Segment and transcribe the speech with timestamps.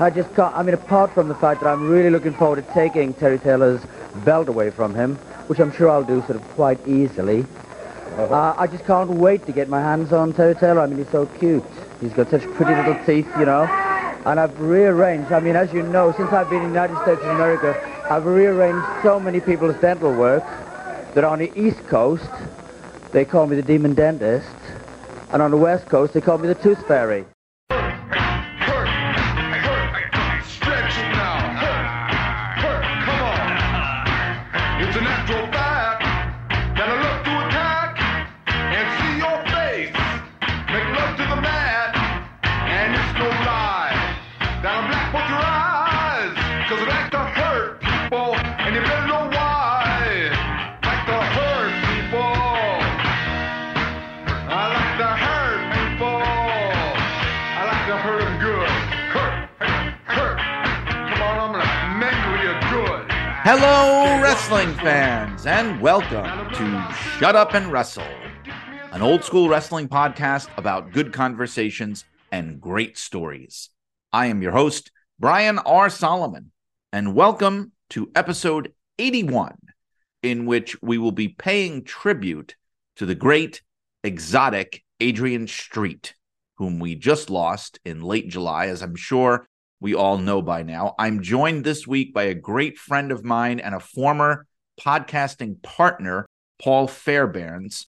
[0.00, 2.72] I just can't, I mean, apart from the fact that I'm really looking forward to
[2.72, 3.80] taking Terry Taylor's
[4.24, 5.16] belt away from him,
[5.48, 7.44] which I'm sure I'll do sort of quite easily.
[8.16, 10.82] Uh, I just can't wait to get my hands on Terry Taylor.
[10.82, 11.64] I mean, he's so cute.
[12.00, 13.64] He's got such pretty little teeth, you know.
[14.24, 17.20] And I've rearranged, I mean, as you know, since I've been in the United States
[17.20, 17.74] of America,
[18.08, 20.44] I've rearranged so many people's dental work
[21.14, 22.30] that on the East Coast,
[23.10, 24.48] they call me the demon dentist.
[25.32, 27.24] And on the West Coast, they call me the tooth fairy.
[63.50, 68.04] Hello, wrestling fans, and welcome to Shut Up and Wrestle,
[68.92, 73.70] an old school wrestling podcast about good conversations and great stories.
[74.12, 75.88] I am your host, Brian R.
[75.88, 76.52] Solomon,
[76.92, 79.56] and welcome to episode 81,
[80.22, 82.54] in which we will be paying tribute
[82.96, 83.62] to the great,
[84.04, 86.14] exotic Adrian Street,
[86.58, 89.48] whom we just lost in late July, as I'm sure
[89.80, 90.94] we all know by now.
[90.98, 94.46] I'm joined this week by a great friend of mine and a former
[94.80, 96.26] podcasting partner,
[96.60, 97.86] Paul Fairbairns,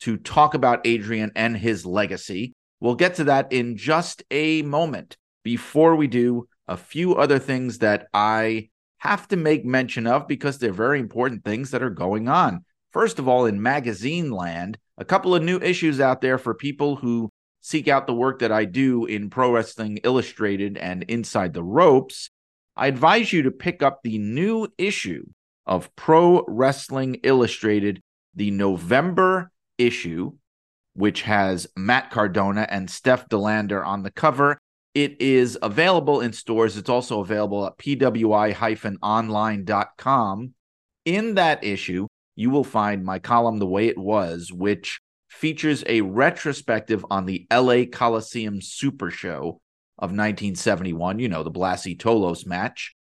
[0.00, 2.52] to talk about Adrian and his legacy.
[2.80, 5.16] We'll get to that in just a moment.
[5.42, 8.68] Before we do, a few other things that I
[8.98, 12.64] have to make mention of because they're very important things that are going on.
[12.92, 16.96] First of all, in magazine land, a couple of new issues out there for people
[16.96, 17.29] who
[17.70, 22.30] seek out the work that I do in Pro Wrestling Illustrated and Inside the Ropes,
[22.76, 25.26] I advise you to pick up the new issue
[25.66, 28.02] of Pro Wrestling Illustrated,
[28.34, 30.32] the November issue,
[30.94, 34.58] which has Matt Cardona and Steph De Lander on the cover.
[34.94, 36.76] It is available in stores.
[36.76, 38.94] It's also available at pwi-online.com.
[41.04, 45.00] In that issue, you will find my column The Way It Was, which
[45.30, 49.60] features a retrospective on the LA Coliseum Super Show
[49.98, 52.94] of 1971, you know, the Blassie Tolos match.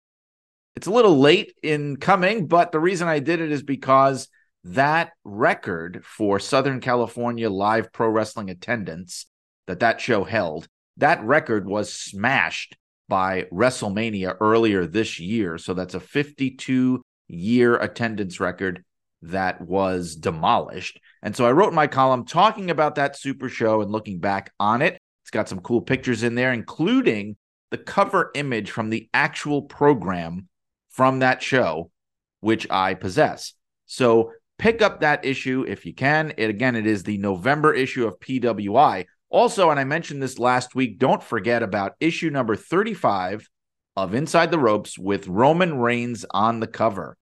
[0.75, 4.27] It's a little late in coming, but the reason I did it is because
[4.63, 9.25] that record for Southern California live pro wrestling attendance
[9.67, 15.57] that that show held, that record was smashed by WrestleMania earlier this year.
[15.57, 18.83] So that's a 52 year attendance record
[19.21, 20.99] that was demolished.
[21.21, 24.81] And so I wrote my column talking about that super show and looking back on
[24.81, 24.99] it.
[25.23, 27.35] It's got some cool pictures in there, including
[27.71, 30.47] the cover image from the actual program
[30.89, 31.91] from that show,
[32.39, 33.53] which I possess.
[33.85, 36.33] So pick up that issue if you can.
[36.37, 39.05] It again, it is the November issue of PWI.
[39.29, 43.47] Also, and I mentioned this last week, don't forget about issue number 35
[43.95, 47.17] of Inside the Ropes with Roman Reigns on the cover.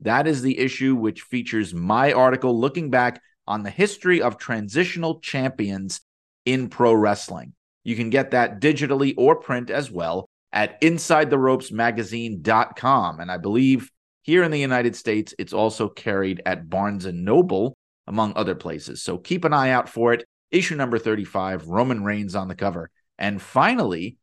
[0.00, 5.20] That is the issue which features my article looking back on the history of transitional
[5.20, 6.02] champions
[6.44, 7.54] in pro wrestling.
[7.84, 13.20] You can get that digitally or print as well at InsideTheRopesMagazine.com.
[13.20, 13.90] And I believe
[14.22, 17.76] here in the United States, it's also carried at Barnes and Noble,
[18.08, 19.02] among other places.
[19.02, 20.24] So keep an eye out for it.
[20.50, 22.90] Issue number 35, Roman Reigns on the cover.
[23.18, 24.18] And finally,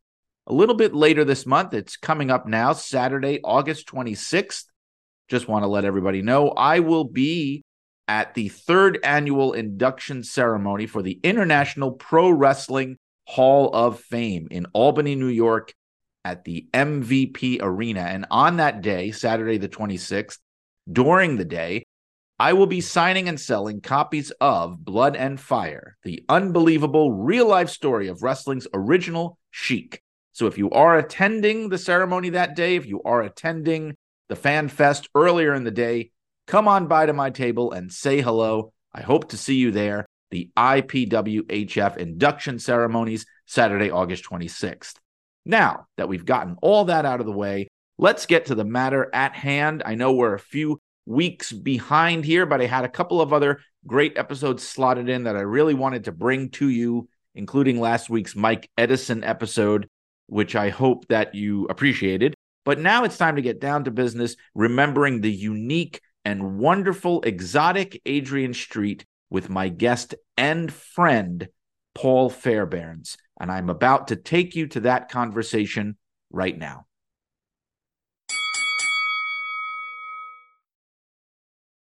[0.45, 4.65] a little bit later this month, it's coming up now, Saturday, August 26th.
[5.29, 7.63] Just want to let everybody know I will be
[8.07, 14.65] at the third annual induction ceremony for the International Pro Wrestling Hall of Fame in
[14.73, 15.73] Albany, New York,
[16.25, 18.01] at the MVP Arena.
[18.01, 20.39] And on that day, Saturday, the 26th,
[20.91, 21.85] during the day,
[22.39, 27.69] I will be signing and selling copies of Blood and Fire, the unbelievable real life
[27.69, 30.01] story of wrestling's original Sheik.
[30.33, 33.95] So if you are attending the ceremony that day, if you are attending
[34.33, 36.09] the Fan Fest earlier in the day,
[36.47, 38.73] come on by to my table and say hello.
[38.91, 40.07] I hope to see you there.
[40.31, 44.95] The IPWHF induction ceremonies, Saturday, August 26th.
[45.45, 47.67] Now that we've gotten all that out of the way,
[47.99, 49.83] let's get to the matter at hand.
[49.85, 53.61] I know we're a few weeks behind here, but I had a couple of other
[53.85, 58.35] great episodes slotted in that I really wanted to bring to you, including last week's
[58.35, 59.87] Mike Edison episode,
[60.25, 62.33] which I hope that you appreciated.
[62.65, 68.01] But now it's time to get down to business, remembering the unique and wonderful exotic
[68.05, 71.49] Adrian Street with my guest and friend,
[71.93, 73.17] Paul Fairbairns.
[73.39, 75.97] And I'm about to take you to that conversation
[76.31, 76.85] right now.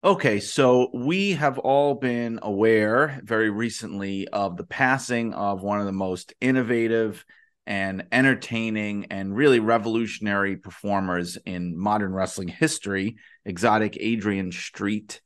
[0.03, 5.85] Okay, so we have all been aware very recently of the passing of one of
[5.85, 7.25] the most innovative
[7.67, 15.21] and entertaining and really revolutionary performers in modern wrestling history, exotic Adrian Street.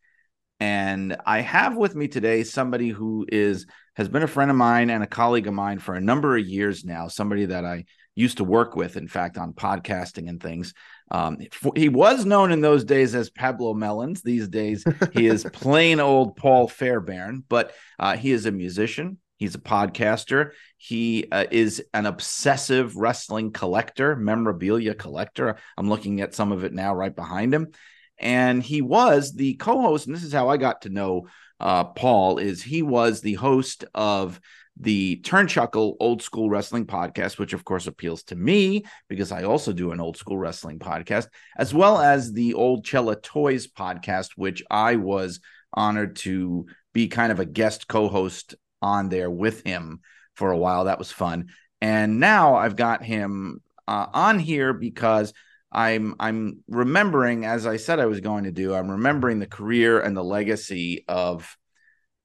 [0.59, 4.89] And I have with me today somebody who is has been a friend of mine
[4.89, 7.85] and a colleague of mine for a number of years now, somebody that I
[8.15, 10.73] used to work with, in fact, on podcasting and things.
[11.11, 11.37] Um,
[11.75, 14.21] he was known in those days as Pablo Melons.
[14.21, 14.83] These days,
[15.13, 19.17] he is plain old Paul Fairbairn, but uh, he is a musician.
[19.41, 20.51] He's a podcaster.
[20.77, 25.55] He uh, is an obsessive wrestling collector, memorabilia collector.
[25.75, 27.71] I'm looking at some of it now right behind him.
[28.19, 31.27] And he was the co host, and this is how I got to know
[31.59, 34.39] uh, Paul, is he was the host of
[34.79, 39.73] the Turnchuckle Old School Wrestling Podcast, which of course appeals to me because I also
[39.73, 44.61] do an old school wrestling podcast, as well as the Old Cella Toys podcast, which
[44.69, 45.39] I was
[45.73, 49.99] honored to be kind of a guest co host on there with him
[50.35, 50.85] for a while.
[50.85, 51.49] That was fun.
[51.81, 55.33] And now I've got him uh, on here because
[55.71, 59.99] I'm I'm remembering, as I said I was going to do, I'm remembering the career
[59.99, 61.57] and the legacy of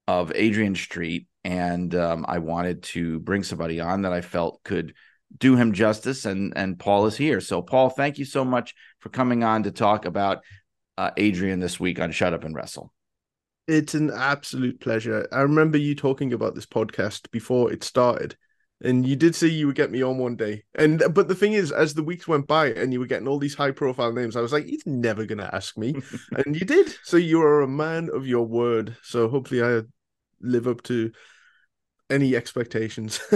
[0.08, 4.94] of Adrian Street and um, I wanted to bring somebody on that I felt could
[5.38, 6.24] do him justice.
[6.24, 7.40] And and Paul is here.
[7.40, 10.38] So Paul, thank you so much for coming on to talk about
[10.98, 12.92] uh, Adrian this week on Shut Up and Wrestle.
[13.66, 15.26] It's an absolute pleasure.
[15.32, 18.36] I remember you talking about this podcast before it started.
[18.82, 20.64] And you did say you would get me on one day.
[20.74, 23.38] And but the thing is, as the weeks went by and you were getting all
[23.38, 25.94] these high profile names, I was like, he's never gonna ask me.
[26.44, 26.94] and you did.
[27.02, 28.96] So you are a man of your word.
[29.02, 29.82] So hopefully I
[30.42, 31.10] live up to
[32.10, 33.18] any expectations.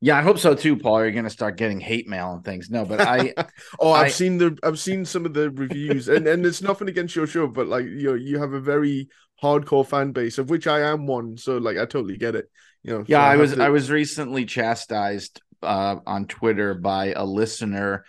[0.00, 1.02] yeah, I hope so too, Paul.
[1.02, 2.70] You're gonna start getting hate mail and things.
[2.70, 3.32] No, but I
[3.80, 6.88] oh, I've I, seen the I've seen some of the reviews, and and it's nothing
[6.88, 9.08] against your show, but like you know, you have a very
[9.42, 11.36] hardcore fan base of which I am one.
[11.36, 12.50] So like, I totally get it.
[12.82, 13.04] You know.
[13.06, 13.62] Yeah, so I, I was to...
[13.62, 18.04] I was recently chastised uh, on Twitter by a listener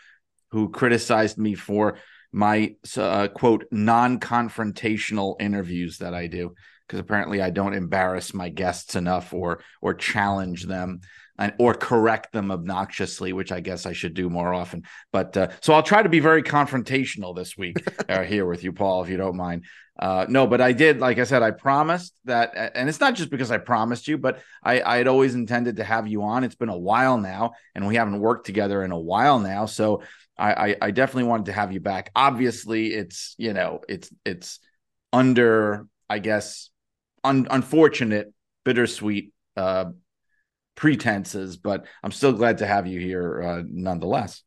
[0.52, 2.00] who criticized me for
[2.32, 6.54] my uh, quote non-confrontational interviews that I do
[6.86, 11.02] because apparently I don't embarrass my guests enough or or challenge them
[11.38, 14.84] and or correct them obnoxiously, which I guess I should do more often.
[15.12, 17.78] But uh, so I'll try to be very confrontational this week
[18.10, 19.66] uh, here with you, Paul, if you don't mind.
[20.00, 23.32] Uh, no, but I did, like I said, I promised that, and it's not just
[23.32, 26.44] because I promised you, but I, I had always intended to have you on.
[26.44, 30.04] It's been a while now, and we haven't worked together in a while now, so
[30.38, 32.12] I, I, I definitely wanted to have you back.
[32.16, 34.60] Obviously, it's you know, it's it's
[35.12, 36.70] under, I guess,
[37.24, 38.34] un- unfortunate,
[38.66, 39.86] bittersweet uh,
[40.78, 44.44] pretenses, but I'm still glad to have you here uh, nonetheless.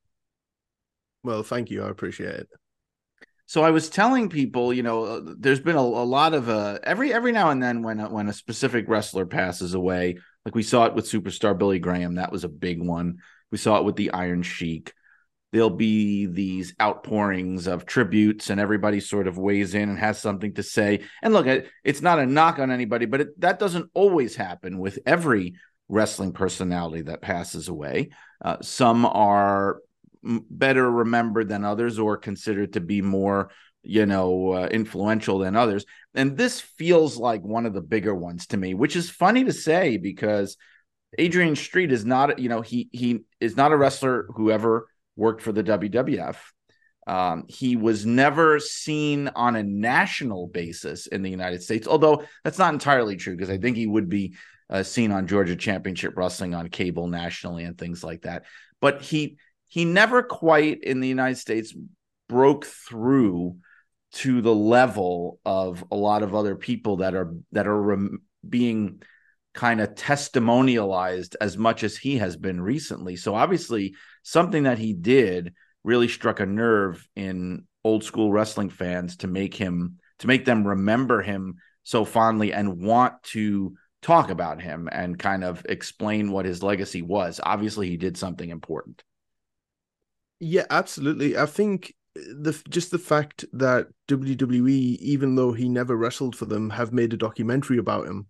[1.23, 1.83] Well, thank you.
[1.83, 2.49] I appreciate it.
[3.45, 6.79] So I was telling people, you know, uh, there's been a, a lot of uh,
[6.85, 10.63] every every now and then when a, when a specific wrestler passes away, like we
[10.63, 13.19] saw it with superstar Billy Graham, that was a big one.
[13.51, 14.95] We saw it with the Iron Sheik
[15.53, 20.55] there'll be these outpourings of tributes and everybody sort of weighs in and has something
[20.55, 21.47] to say and look
[21.85, 25.55] it's not a knock on anybody but it, that doesn't always happen with every
[25.91, 28.11] wrestling personality that passes away
[28.45, 29.81] uh, some are
[30.23, 33.51] better remembered than others or considered to be more
[33.83, 38.47] you know uh, influential than others and this feels like one of the bigger ones
[38.47, 40.57] to me which is funny to say because
[41.19, 45.43] Adrian Street is not you know he he is not a wrestler who ever worked
[45.43, 46.37] for the WWF.
[47.07, 52.59] Um, he was never seen on a national basis in the United States, although that's
[52.59, 54.37] not entirely true because I think he would be
[54.71, 58.45] uh, seen on Georgia Championship Wrestling on cable nationally and things like that.
[58.81, 59.37] But he
[59.69, 61.75] he never quite in the United States
[62.29, 63.57] broke through
[64.13, 69.03] to the level of a lot of other people that are that are rem- being
[69.53, 73.17] kind of testimonialized as much as he has been recently.
[73.17, 79.17] So obviously something that he did really struck a nerve in old school wrestling fans
[79.19, 84.63] to make him to make them remember him so fondly and want to talk about
[84.63, 87.41] him and kind of explain what his legacy was.
[87.43, 89.03] Obviously he did something important.
[90.39, 91.37] Yeah, absolutely.
[91.37, 96.71] I think the just the fact that WWE, even though he never wrestled for them,
[96.71, 98.27] have made a documentary about him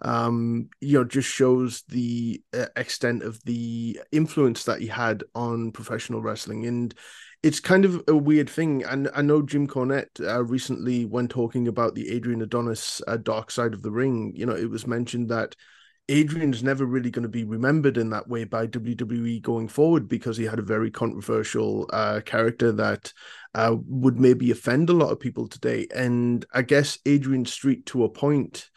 [0.00, 5.72] um, you know, just shows the uh, extent of the influence that he had on
[5.72, 6.66] professional wrestling.
[6.66, 6.94] And
[7.44, 8.82] it's kind of a weird thing.
[8.84, 13.50] And I know Jim Cornette uh, recently, when talking about the Adrian Adonis uh, Dark
[13.50, 15.54] Side of the Ring, you know, it was mentioned that
[16.08, 20.38] Adrian's never really going to be remembered in that way by WWE going forward because
[20.38, 23.12] he had a very controversial uh, character that
[23.54, 25.86] uh, would maybe offend a lot of people today.
[25.94, 28.70] And I guess Adrian Street, to a point,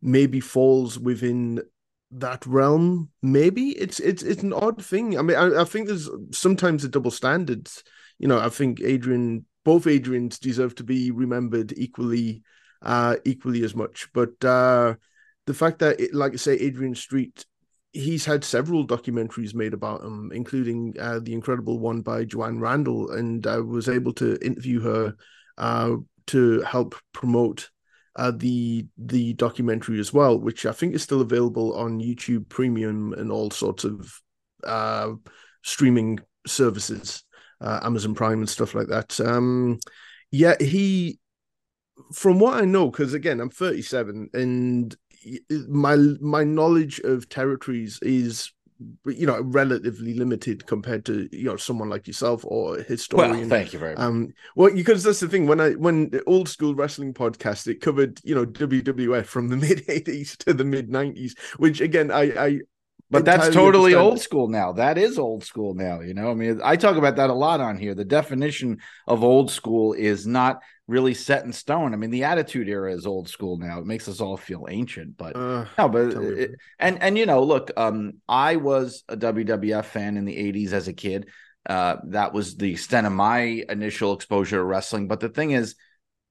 [0.00, 1.60] maybe falls within
[2.12, 3.10] that realm.
[3.20, 5.18] Maybe it's it's it's an odd thing.
[5.18, 7.82] I mean, I, I think there's sometimes a double standards.
[8.22, 12.42] You know, I think Adrian, both Adrians deserve to be remembered equally,
[12.80, 14.08] uh, equally as much.
[14.14, 14.94] But uh,
[15.46, 17.44] the fact that, it, like I say, Adrian Street,
[17.92, 23.10] he's had several documentaries made about him, including uh, the incredible one by Joanne Randall,
[23.10, 25.14] and I was able to interview her
[25.58, 25.96] uh,
[26.28, 27.70] to help promote
[28.16, 33.12] uh, the the documentary as well, which I think is still available on YouTube Premium
[33.14, 34.20] and all sorts of
[34.64, 35.12] uh,
[35.62, 37.24] streaming services,
[37.62, 39.18] uh, Amazon Prime and stuff like that.
[39.20, 39.78] Um,
[40.30, 41.18] yeah, he,
[42.12, 44.96] from what I know, because again, I'm 37 and
[45.68, 48.52] my my knowledge of territories is
[49.06, 53.48] you know relatively limited compared to you know someone like yourself or a historian well,
[53.48, 56.48] thank you very much um well because that's the thing when i when the old
[56.48, 60.88] school wrestling podcast it covered you know wwf from the mid 80s to the mid
[60.88, 62.60] 90s which again i i
[63.12, 64.72] but that's totally old school now.
[64.72, 66.00] That is old school now.
[66.00, 67.94] You know, I mean, I talk about that a lot on here.
[67.94, 71.94] The definition of old school is not really set in stone.
[71.94, 73.78] I mean, the Attitude Era is old school now.
[73.78, 77.42] It makes us all feel ancient, but Uh, no, but it, and and you know,
[77.44, 81.28] look, um, I was a WWF fan in the '80s as a kid.
[81.68, 85.06] Uh, that was the extent of my initial exposure to wrestling.
[85.06, 85.76] But the thing is,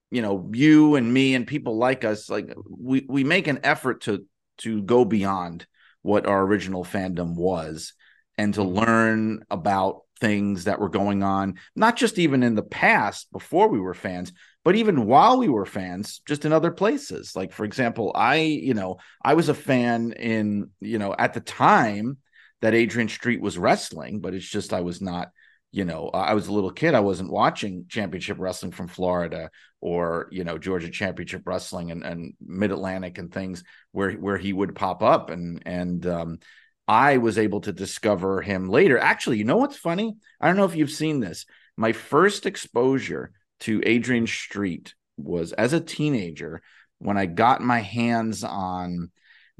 [0.09, 4.01] you know, you and me and people like us, like we we make an effort
[4.01, 4.25] to
[4.59, 5.65] to go beyond
[6.01, 7.93] what our original fandom was
[8.37, 8.79] and to mm-hmm.
[8.79, 13.79] learn about things that were going on, not just even in the past before we
[13.79, 14.31] were fans,
[14.63, 17.35] but even while we were fans, just in other places.
[17.35, 21.39] Like, for example, I, you know, I was a fan in, you know, at the
[21.39, 22.17] time
[22.61, 25.29] that Adrian Street was wrestling, but it's just I was not,
[25.71, 26.93] you know, I was a little kid.
[26.93, 29.49] I wasn't watching championship wrestling from Florida
[29.79, 34.51] or, you know, Georgia championship wrestling and, and mid Atlantic and things where where he
[34.51, 36.39] would pop up and and um
[36.87, 38.97] I was able to discover him later.
[38.97, 40.17] Actually, you know what's funny?
[40.41, 41.45] I don't know if you've seen this.
[41.77, 46.61] My first exposure to Adrian Street was as a teenager
[46.99, 49.11] when I got my hands on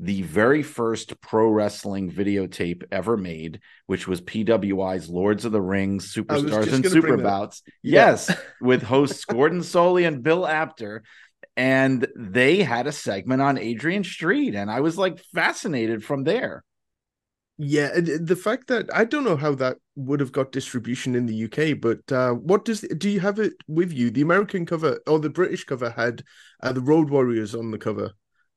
[0.01, 6.11] the very first pro wrestling videotape ever made, which was PWI's Lords of the Rings,
[6.11, 7.41] Superstars and gonna Super bring that up.
[7.41, 7.61] Bouts.
[7.83, 8.07] Yeah.
[8.09, 11.03] Yes, with hosts Gordon Solie and Bill Apter.
[11.55, 16.63] And they had a segment on Adrian Street, and I was like fascinated from there.
[17.59, 21.27] Yeah, uh, the fact that I don't know how that would have got distribution in
[21.27, 24.09] the UK, but uh, what does do you have it with you?
[24.09, 26.23] The American cover or the British cover had
[26.63, 28.13] uh, the Road Warriors on the cover.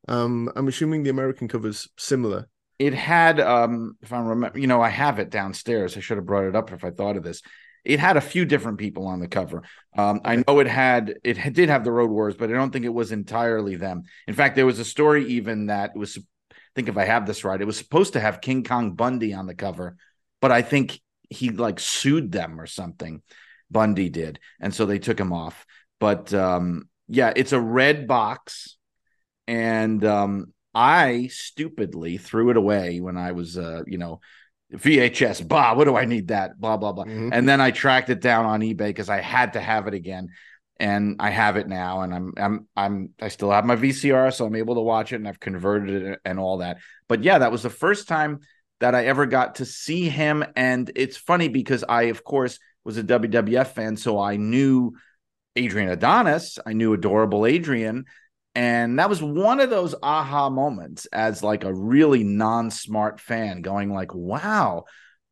[0.08, 2.49] Um, I'm assuming the American cover's similar.
[2.78, 5.96] it had um if i remember you know i have it downstairs.
[5.96, 7.40] I should have brought it up if i thought of this.
[7.84, 9.62] It had a few different people on the cover.
[9.96, 12.84] Um i know it had it did have the road wars but i don't think
[12.84, 14.02] it was entirely them.
[14.26, 16.18] In fact there was a story even that it was
[16.50, 19.32] I think if i have this right it was supposed to have king kong bundy
[19.34, 19.96] on the cover
[20.40, 23.23] but i think he like sued them or something
[23.70, 25.64] bundy did and so they took him off.
[26.00, 28.76] But um yeah it's a red box
[29.46, 34.20] and um I stupidly threw it away when I was, uh, you know,
[34.72, 35.40] VHS.
[35.40, 36.58] Bah, what do I need that?
[36.60, 37.04] Blah blah blah.
[37.04, 37.30] Mhm.
[37.32, 40.30] And then I tracked it down on eBay because I had to have it again,
[40.80, 42.00] and I have it now.
[42.00, 45.16] And I'm I'm I'm I still have my VCR, so I'm able to watch it,
[45.16, 46.78] and I've converted it and all that.
[47.08, 48.40] But yeah, that was the first time
[48.80, 52.96] that I ever got to see him, and it's funny because I, of course, was
[52.96, 54.94] a WWF fan, so I knew
[55.54, 58.06] Adrian Adonis, I knew Adorable Adrian,
[58.54, 63.92] and that was one of those aha moments as like a really non-smart fan going
[63.92, 64.84] like, wow,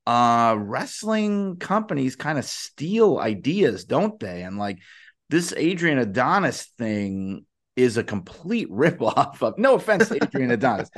[0.07, 4.43] uh wrestling companies kind of steal ideas, don't they?
[4.43, 4.79] And like
[5.31, 10.91] this Adrian Adonis thing is a complete ripoff of no offense to Adrian Adonis.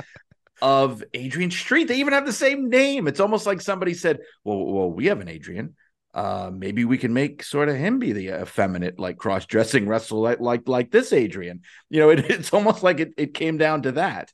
[0.61, 3.09] Of Adrian Street, they even have the same name.
[3.09, 5.75] It's almost like somebody said, "Well, well, we have an Adrian
[6.15, 10.39] uh maybe we can make sort of him be the effeminate like cross-dressing wrestler like
[10.39, 11.61] like like this adrian.
[11.89, 14.31] You know it, it's almost like it, it came down to that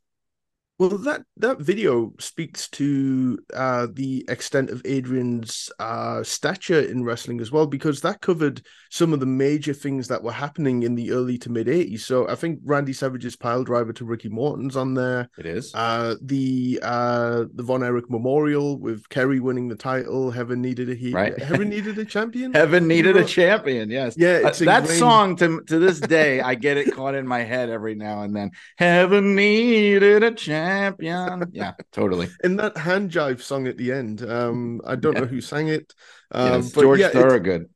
[0.81, 7.39] Well, that that video speaks to uh, the extent of Adrian's uh, stature in wrestling
[7.39, 11.11] as well, because that covered some of the major things that were happening in the
[11.11, 12.00] early to mid '80s.
[12.00, 15.29] So I think Randy Savage's pile driver to Ricky Morton's on there.
[15.38, 20.31] it is Uh, the uh, the Von Erich Memorial with Kerry winning the title.
[20.31, 21.38] Heaven needed a he- Right.
[21.38, 22.53] Heaven needed a champion.
[22.53, 26.77] heaven needed a champion yes Yeah, Uh, that song to to this day i get
[26.77, 31.51] it caught in my head every now and then heaven needed a champion champion.
[31.53, 32.29] Yeah, totally.
[32.43, 35.21] And that hand jive song at the end, um, I don't Yeah.
[35.21, 35.93] know who sang it.
[36.31, 37.69] Um, yes, George yeah, Thorogood.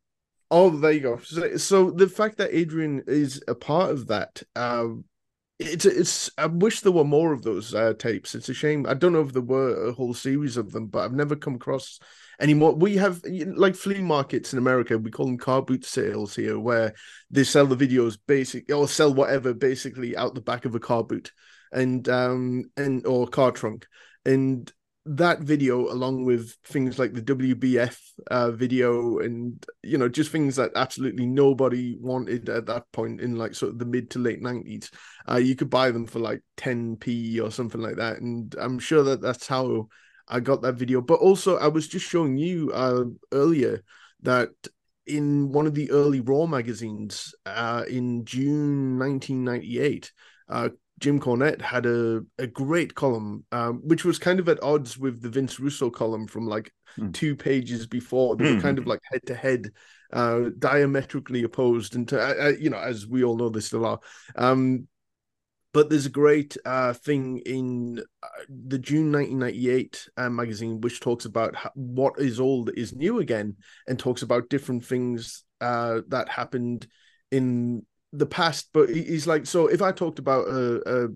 [0.52, 1.18] Oh, there you go.
[1.20, 5.06] So, so the fact that Adrian is a part of that, um,
[5.58, 6.30] it's it's.
[6.38, 8.36] I wish there were more of those uh, tapes.
[8.36, 8.86] It's a shame.
[8.88, 11.56] I don't know if there were a whole series of them, but I've never come
[11.56, 12.00] across
[12.40, 12.76] any more.
[12.76, 14.98] We have like flea markets in America.
[14.98, 16.94] We call them car boot sales here, where
[17.32, 21.04] they sell the videos basic or sell whatever basically out the back of a car
[21.04, 21.32] boot
[21.76, 23.86] and um and or car trunk.
[24.26, 24.72] And
[25.08, 28.00] that video along with things like the WBF
[28.32, 33.36] uh, video and you know just things that absolutely nobody wanted at that point in
[33.36, 34.90] like sort of the mid to late 90s
[35.30, 38.20] uh, you could buy them for like 10p or something like that.
[38.20, 39.88] And I'm sure that that's how
[40.28, 41.02] I got that video.
[41.02, 43.84] But also I was just showing you uh, earlier
[44.24, 44.50] that
[45.06, 50.12] in one of the early Raw magazines uh, in June 1998
[50.50, 54.98] uh, Jim Cornette had a, a great column, um, which was kind of at odds
[54.98, 57.12] with the Vince Russo column from like Hmm.
[57.12, 58.36] two pages before.
[58.36, 58.62] They were Hmm.
[58.62, 59.72] kind of like head to head,
[60.14, 61.96] uh, diametrically opposed.
[61.96, 64.00] And to, uh, uh, you know, as we all know, they still are.
[64.38, 64.88] Um,
[65.74, 71.26] but there's a great uh, thing in uh, the June 1998 uh, magazine, which talks
[71.26, 76.30] about ho- what is old is new again, and talks about different things uh, that
[76.30, 76.88] happened
[77.30, 78.70] in the past.
[78.74, 81.08] But he's like, so if I talked about a,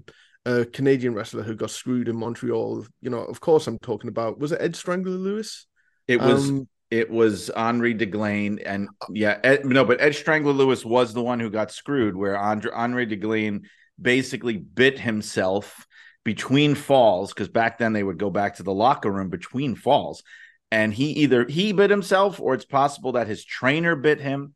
[0.45, 4.09] a, a Canadian wrestler who got screwed in Montreal, you know, of course I'm talking
[4.09, 5.65] about was it Ed Strangler Lewis?
[6.07, 10.83] It was Um, it was Henri Deglaine, and yeah, Ed, no, but Ed Strangler Lewis
[10.83, 13.65] was the one who got screwed, where Andre, Henri Deglaine
[14.01, 15.85] basically bit himself
[16.23, 20.23] between falls because back then they would go back to the locker room between falls,
[20.71, 24.55] and he either he bit himself or it's possible that his trainer bit him.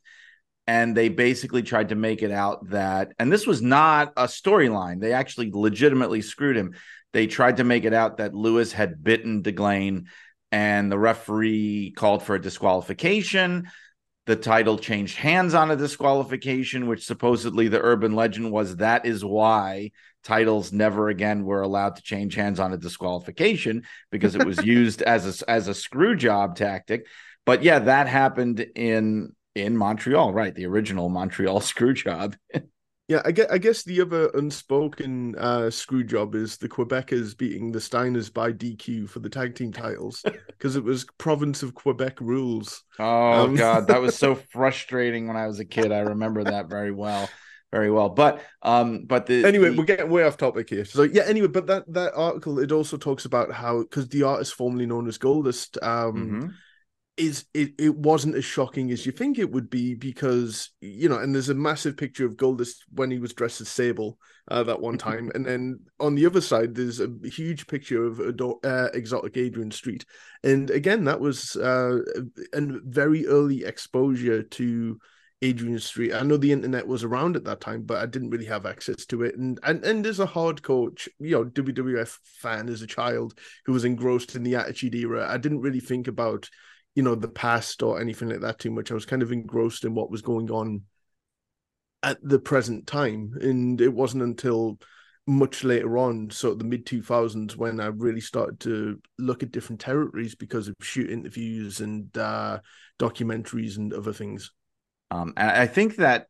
[0.65, 5.01] And they basically tried to make it out that, and this was not a storyline.
[5.01, 6.73] They actually legitimately screwed him.
[7.11, 10.05] They tried to make it out that Lewis had bitten Deglaine
[10.51, 13.69] and the referee called for a disqualification.
[14.25, 19.25] The title changed hands on a disqualification, which supposedly the urban legend was that is
[19.25, 19.91] why
[20.23, 25.01] titles never again were allowed to change hands on a disqualification because it was used
[25.01, 27.05] as a as a screw job tactic.
[27.45, 30.53] But yeah, that happened in in Montreal, right?
[30.53, 32.35] The original Montreal screw job.
[33.09, 37.71] Yeah, I guess, I guess the other unspoken uh, screw job is the Quebecers beating
[37.71, 42.21] the Steiners by DQ for the tag team titles because it was province of Quebec
[42.21, 42.81] rules.
[42.99, 45.91] Oh Um, god, that was so frustrating when I was a kid.
[45.91, 47.29] I remember that very well.
[47.73, 48.09] Very well.
[48.09, 50.85] But um but the Anyway, the- we're getting way off topic here.
[50.85, 54.53] So yeah, anyway, but that that article it also talks about how because the artist
[54.53, 56.53] formerly known as Goldust um Mhm.
[57.15, 61.19] Is it, it wasn't as shocking as you think it would be because you know
[61.19, 64.81] and there's a massive picture of Goldust when he was dressed as Sable uh, that
[64.81, 68.19] one time and then on the other side there's a huge picture of
[68.63, 70.05] uh, exotic Adrian Street
[70.43, 71.99] and again that was uh,
[72.53, 74.99] a a very early exposure to
[75.43, 76.13] Adrian Street.
[76.13, 79.05] I know the internet was around at that time, but I didn't really have access
[79.07, 79.35] to it.
[79.35, 83.83] And and and as a hardcore, you know, WWF fan as a child who was
[83.83, 86.49] engrossed in the Attitude Era, I didn't really think about
[86.95, 88.91] you know the past or anything like that too much.
[88.91, 90.83] I was kind of engrossed in what was going on
[92.03, 93.33] at the present time.
[93.41, 94.77] And it wasn't until
[95.25, 99.79] much later on so the mid 2000s when i really started to look at different
[99.79, 102.59] territories because of shoot interviews and uh
[102.99, 104.51] documentaries and other things.
[105.11, 106.27] Um, and I think that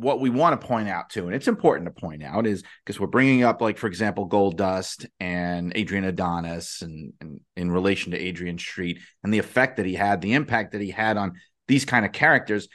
[0.00, 3.00] what we want to point out too, and it's important to point out, is because
[3.00, 8.18] we're bringing up, like, for example, Goldust and Adrian Adonis, and, and in relation to
[8.18, 11.32] Adrian Street and the effect that he had, the impact that he had on
[11.66, 12.68] these kind of characters.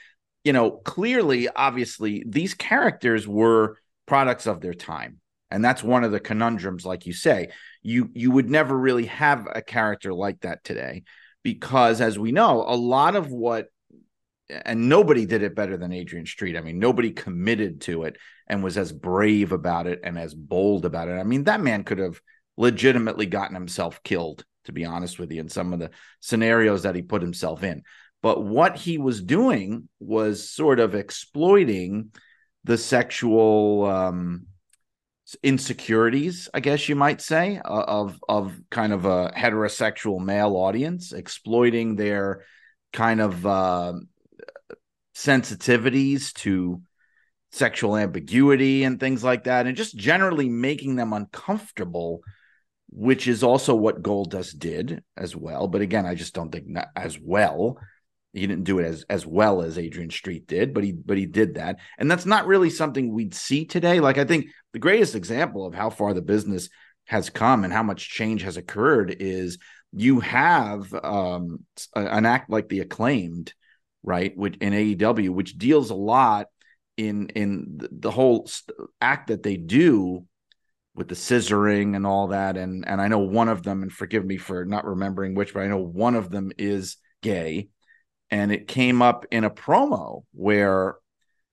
[0.44, 6.12] You know, clearly, obviously, these characters were products of their time, and that's one of
[6.12, 7.50] the conundrums, like you say.
[7.82, 11.04] You you would never really have a character like that today,
[11.44, 13.68] because as we know, a lot of what
[14.50, 16.58] and nobody did it better than Adrian Street.
[16.58, 20.86] I mean, nobody committed to it and was as brave about it and as bold
[20.86, 21.14] about it.
[21.14, 22.20] I mean, that man could have
[22.58, 26.96] legitimately gotten himself killed, to be honest with you, in some of the scenarios that
[26.96, 27.84] he put himself in.
[28.22, 32.12] But what he was doing was sort of exploiting
[32.64, 34.48] the sexual um,
[35.42, 41.96] insecurities, I guess you might say, of of kind of a heterosexual male audience, exploiting
[41.96, 42.46] their
[42.94, 43.94] kind of uh,
[45.16, 46.82] sensitivities to
[47.52, 52.22] sexual ambiguity and things like that, and just generally making them uncomfortable,
[52.90, 55.68] which is also what Goldust did as well.
[55.68, 57.78] But again, I just don't think as well.
[58.34, 61.28] He didn't do it as as well as Adrian Street did, but he but he
[61.28, 64.00] did that, and that's not really something we'd see today.
[64.00, 66.70] Like I think the greatest example of how far the business
[67.06, 69.60] has come and how much change has occurred is
[69.92, 71.60] you have um,
[71.96, 73.54] an act like the acclaimed,
[74.04, 76.48] right, which in AEW, which deals a lot
[76.98, 78.50] in in the whole
[79.02, 80.26] act that they do
[80.96, 82.58] with the scissoring and all that.
[82.58, 85.64] And and I know one of them and forgive me for not remembering which but
[85.64, 87.70] I know one of them is gay.
[88.30, 90.96] And it came up in a promo where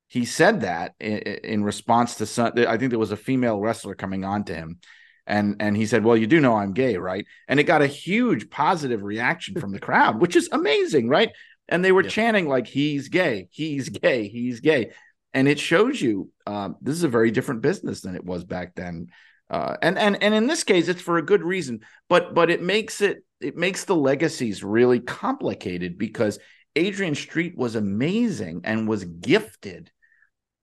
[0.09, 3.95] he said that in, in response to some I think there was a female wrestler
[3.95, 4.79] coming on to him.
[5.27, 7.25] And and he said well you do know I'm gay right?
[7.49, 11.31] And it got a huge positive reaction from the crowd which is amazing right
[11.71, 14.91] and they were chanting like he's gay he's gay he's gay
[15.33, 18.75] and it shows you uh, this is a very different business than it was back
[18.75, 19.09] then.
[19.49, 22.63] Uh, and and and in this case, it's for a good reason, but but it
[22.63, 26.39] makes it it makes the legacies really complicated because
[26.77, 29.91] Adrian Street was amazing and was gifted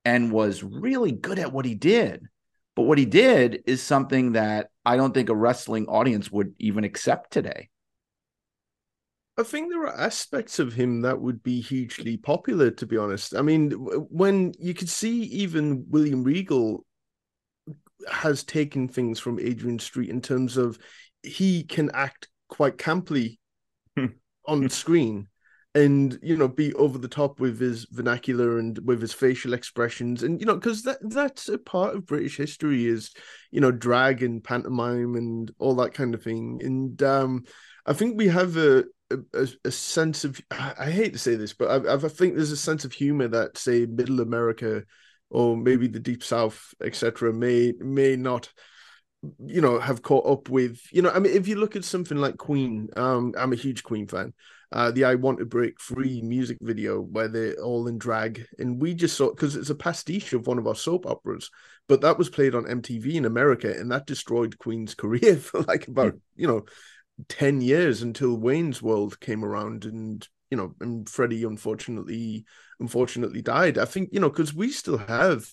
[0.05, 2.21] and was really good at what he did.
[2.75, 6.85] But what he did is something that I don't think a wrestling audience would even
[6.85, 7.69] accept today.
[9.37, 13.35] I think there are aspects of him that would be hugely popular, to be honest.
[13.35, 16.85] I mean, when you could see even William Regal
[18.11, 20.79] has taken things from Adrian Street in terms of
[21.21, 23.37] he can act quite camply
[23.95, 24.07] hmm.
[24.45, 25.27] on screen
[25.75, 30.23] and you know be over the top with his vernacular and with his facial expressions
[30.23, 33.11] and you know because that that's a part of british history is
[33.51, 37.43] you know drag and pantomime and all that kind of thing and um
[37.85, 41.87] i think we have a a, a, sense of I hate to say this, but
[41.87, 44.83] I, I think there's a sense of humor that say Middle America
[45.29, 48.51] or maybe the Deep South, etc., may may not,
[49.45, 50.79] you know, have caught up with.
[50.91, 53.83] You know, I mean, if you look at something like Queen, um, I'm a huge
[53.83, 54.33] Queen fan.
[54.71, 58.81] Uh, the I Want to Break Free music video where they're all in drag, and
[58.81, 61.49] we just saw because it's a pastiche of one of our soap operas,
[61.87, 65.87] but that was played on MTV in America, and that destroyed Queen's career for like
[65.87, 66.65] about you know
[67.29, 72.45] 10 years until Wayne's World came around and you know and Freddie unfortunately
[72.79, 75.45] unfortunately died I think you know because we still have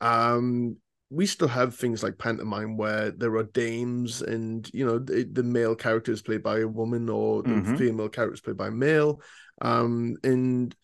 [0.00, 0.76] um
[1.10, 5.42] we still have things like pantomime where there are dames and you know the, the
[5.42, 7.76] male character is played by a woman or the mm-hmm.
[7.76, 9.20] female character is played by a male
[9.60, 10.74] um and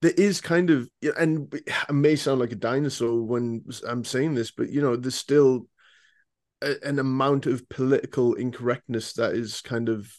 [0.00, 1.52] there is kind of and
[1.88, 5.66] I may sound like a dinosaur when I'm saying this but you know there's still
[6.64, 10.12] a, an amount of political incorrectness that is kind of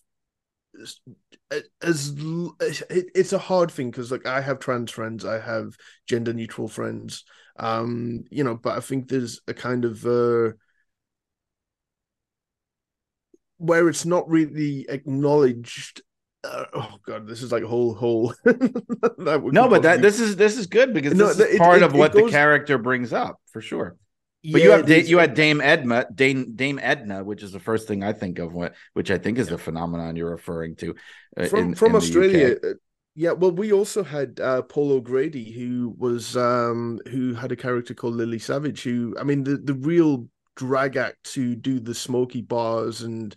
[1.82, 2.14] as
[2.60, 5.76] it, it's a hard thing because like I have trans friends, I have
[6.08, 7.24] gender neutral friends,
[7.58, 10.52] um, you know, but I think there's a kind of uh
[13.58, 16.02] where it's not really acknowledged
[16.44, 18.34] uh, oh god this is like a whole whole
[19.18, 21.94] no but that this is this is good because no, this is part it, of
[21.94, 22.26] what goes...
[22.26, 23.96] the character brings up for sure
[24.52, 27.88] but yeah, you have you had Dame Edna, Dame Dame Edna, which is the first
[27.88, 30.96] thing I think of, what which I think is the phenomenon you're referring to
[31.38, 32.56] uh, from in, from in Australia.
[32.64, 32.74] Uh,
[33.18, 37.94] yeah, well, we also had uh, Paul O'Grady, who was um, who had a character
[37.94, 38.84] called Lily Savage.
[38.84, 43.36] Who, I mean, the the real drag act to do the smoky bars and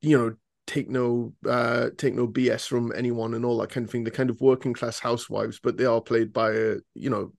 [0.00, 0.34] you know
[0.66, 4.10] take no uh take no bs from anyone and all that kind of thing the
[4.10, 7.32] kind of working class housewives but they are played by a you know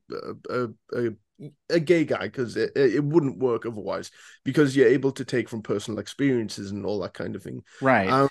[0.50, 1.10] a, a, a
[1.70, 4.12] a gay guy because it, it wouldn't work otherwise
[4.44, 7.62] because you're able to take from personal experiences and all that kind of thing.
[7.82, 8.10] Right.
[8.10, 8.30] Um,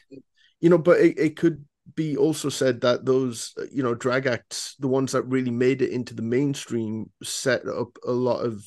[0.62, 4.76] you know but it, it could be also said that those you know drag acts
[4.78, 8.64] the ones that really made it into the mainstream set up a lot of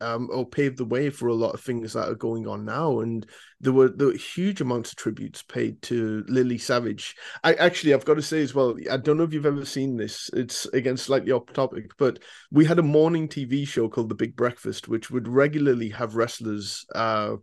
[0.00, 3.00] um, or paved the way for a lot of things that are going on now.
[3.00, 3.26] And
[3.60, 7.14] there were the huge amounts of tributes paid to Lily Savage.
[7.42, 9.96] I actually, I've got to say as well, I don't know if you've ever seen
[9.96, 10.30] this.
[10.32, 12.18] It's again slightly off topic, but
[12.50, 16.84] we had a morning TV show called The Big Breakfast, which would regularly have wrestlers.
[16.94, 17.36] Uh,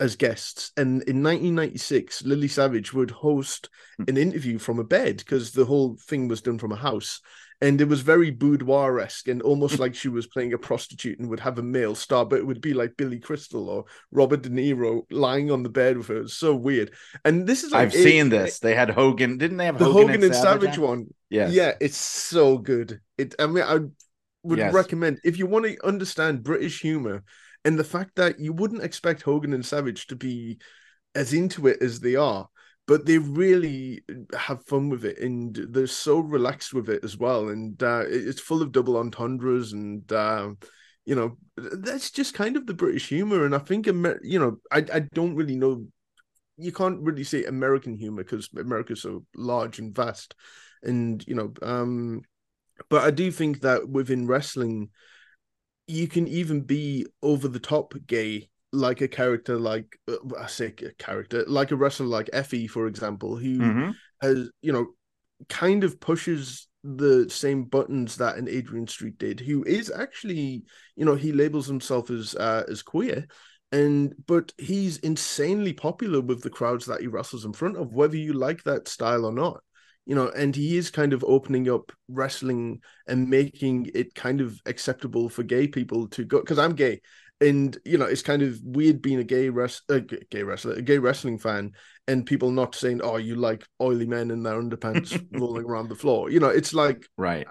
[0.00, 0.72] as guests.
[0.76, 4.04] And in 1996, Lily Savage would host hmm.
[4.08, 7.20] an interview from a bed because the whole thing was done from a house
[7.62, 11.30] and it was very boudoir esque and almost like she was playing a prostitute and
[11.30, 14.50] would have a male star, but it would be like Billy Crystal or Robert De
[14.50, 16.16] Niro lying on the bed with her.
[16.16, 16.90] It was so weird.
[17.24, 18.58] And this is like I've seen this.
[18.58, 21.06] They had Hogan, didn't they have the Hogan, Hogan and, Savage, Savage one?
[21.30, 23.00] Yeah, yeah, it's so good.
[23.16, 23.36] It.
[23.38, 23.78] I mean, I
[24.42, 24.74] would yes.
[24.74, 27.22] recommend if you want to understand British humor
[27.64, 30.58] and the fact that you wouldn't expect Hogan and Savage to be
[31.14, 32.48] as into it as they are
[32.86, 34.02] but they really
[34.36, 38.40] have fun with it and they're so relaxed with it as well and uh, it's
[38.40, 40.50] full of double entendres and uh,
[41.04, 44.58] you know that's just kind of the british humor and i think Amer- you know
[44.70, 45.84] I, I don't really know
[46.56, 50.34] you can't really say american humor because america's so large and vast
[50.82, 52.22] and you know um
[52.88, 54.90] but i do think that within wrestling
[55.86, 60.66] you can even be over the top gay like a character like uh, I say
[60.82, 63.94] a character like a wrestler like Effy for example, who Mhm.
[64.20, 64.86] has you know
[65.48, 70.64] kind of pushes the same buttons that an Adrian Street did, who is actually
[70.96, 73.26] you know he labels himself as uh, as queer.
[73.70, 78.16] And but he's insanely popular with the crowds that he wrestles in front of, whether
[78.16, 79.62] you like that style or not
[80.04, 84.60] you know, and he is kind of opening up wrestling and making it kind of
[84.66, 87.00] acceptable for gay people to go because I'm gay,
[87.42, 90.82] and you know, it's kind of weird being a gay res- a gay wrestler, a
[90.82, 91.72] gay wrestling fan,
[92.06, 95.96] and people not saying, "Oh, you like oily men in their underpants rolling around the
[95.96, 97.46] floor." You know, it's like Right.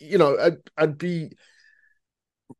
[0.00, 1.30] you know, I'd, I'd be.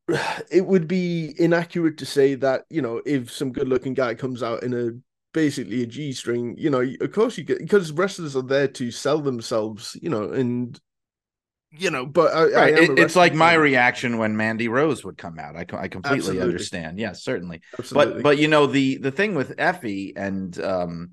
[0.51, 4.63] It would be inaccurate to say that you know if some good-looking guy comes out
[4.63, 4.91] in a
[5.33, 8.91] basically a G string, you know, of course you get because wrestlers are there to
[8.91, 10.81] sell themselves, you know, and
[11.77, 12.79] you know, but I, I Right.
[12.79, 15.57] a It- it's like my reaction when Mandy Rose would come out.
[15.57, 16.43] I, I completely Absolutely.
[16.43, 16.99] understand.
[16.99, 17.61] Yes, certainly.
[17.79, 18.15] Absolutely.
[18.15, 21.11] But but you know the the thing with Effy and um,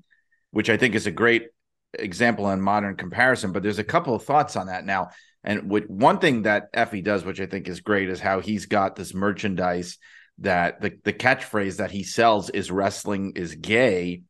[0.50, 1.48] which I think is a great
[1.94, 3.52] example in modern comparison.
[3.52, 5.10] But there's a couple of thoughts on that now.
[5.44, 8.66] And with one thing that Effy does, which I think is great, is how he's
[8.66, 9.98] got this merchandise
[10.38, 14.22] that the the catchphrase that he sells is "wrestling is gay."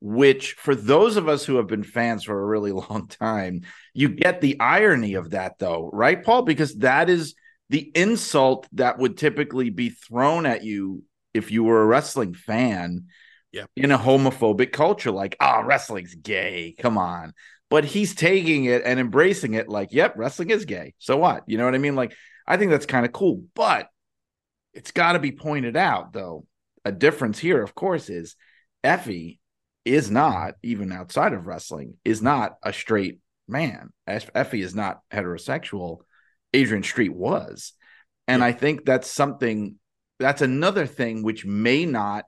[0.00, 3.62] Which, for those of us who have been fans for a really long time,
[3.94, 6.42] you get the irony of that, though, right, Paul?
[6.42, 7.34] Because that is
[7.70, 11.02] the insult that would typically be thrown at you
[11.34, 13.06] if you were a wrestling fan
[13.52, 13.64] Yeah.
[13.74, 16.74] in a homophobic culture like oh wrestling's gay.
[16.78, 17.32] Come on.
[17.68, 20.94] But he's taking it and embracing it like yep wrestling is gay.
[20.98, 21.42] So what?
[21.48, 21.96] You know what i mean?
[21.96, 22.14] Like
[22.46, 23.42] i think that's kind of cool.
[23.54, 23.88] But
[24.72, 26.46] it's got to be pointed out though
[26.84, 28.36] a difference here of course is
[28.84, 29.38] effy
[29.86, 33.90] is not even outside of wrestling is not a straight man.
[34.08, 35.98] Effy is not heterosexual.
[36.52, 37.72] Adrian street was.
[38.28, 39.76] And i think that's something
[40.18, 42.24] that's another thing which may not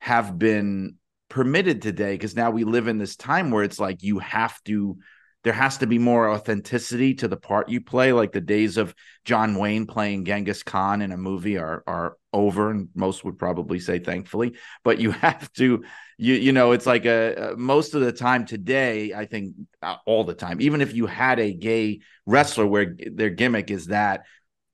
[0.00, 0.96] have been
[1.28, 4.98] permitted today because now we live in this time where it's like you have to
[5.44, 8.12] there has to be more authenticity to the part you play.
[8.12, 8.92] Like the days of
[9.24, 13.80] John Wayne playing Genghis Khan in a movie are are over and most would probably
[13.80, 15.84] say thankfully but you have to
[16.18, 19.96] you you know it's like a, a most of the time today I think uh,
[20.06, 24.24] all the time even if you had a gay wrestler where their gimmick is that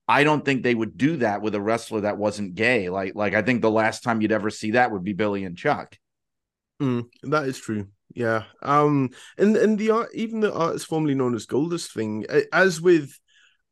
[0.09, 2.91] I don't think they would do that with a wrestler that wasn't gay.
[2.91, 5.57] Like, like I think the last time you'd ever see that would be Billy and
[5.57, 5.97] Chuck.
[6.83, 7.87] Mm, that is true.
[8.15, 8.45] Yeah.
[8.61, 9.11] Um.
[9.39, 13.19] And and the art, even the artist formerly known as Goldust thing, as with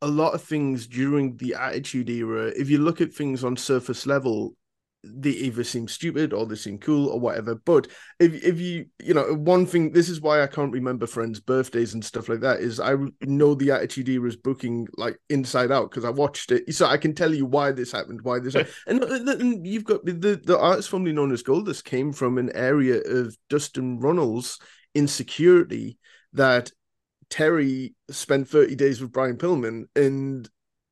[0.01, 4.05] a lot of things during the Attitude Era, if you look at things on surface
[4.05, 4.55] level,
[5.03, 7.55] they either seem stupid or they seem cool or whatever.
[7.55, 7.87] But
[8.19, 11.93] if if you you know one thing, this is why I can't remember friends' birthdays
[11.93, 12.59] and stuff like that.
[12.59, 16.71] Is I know the Attitude Era Era's booking like inside out because I watched it,
[16.73, 20.05] so I can tell you why this happened, why this, and, uh, and you've got
[20.05, 24.59] the the artist formerly known as Goldust came from an area of Dustin Runnels
[24.93, 25.97] insecurity
[26.33, 26.71] that
[27.31, 30.47] Terri spent 30 days with Brian Pillman and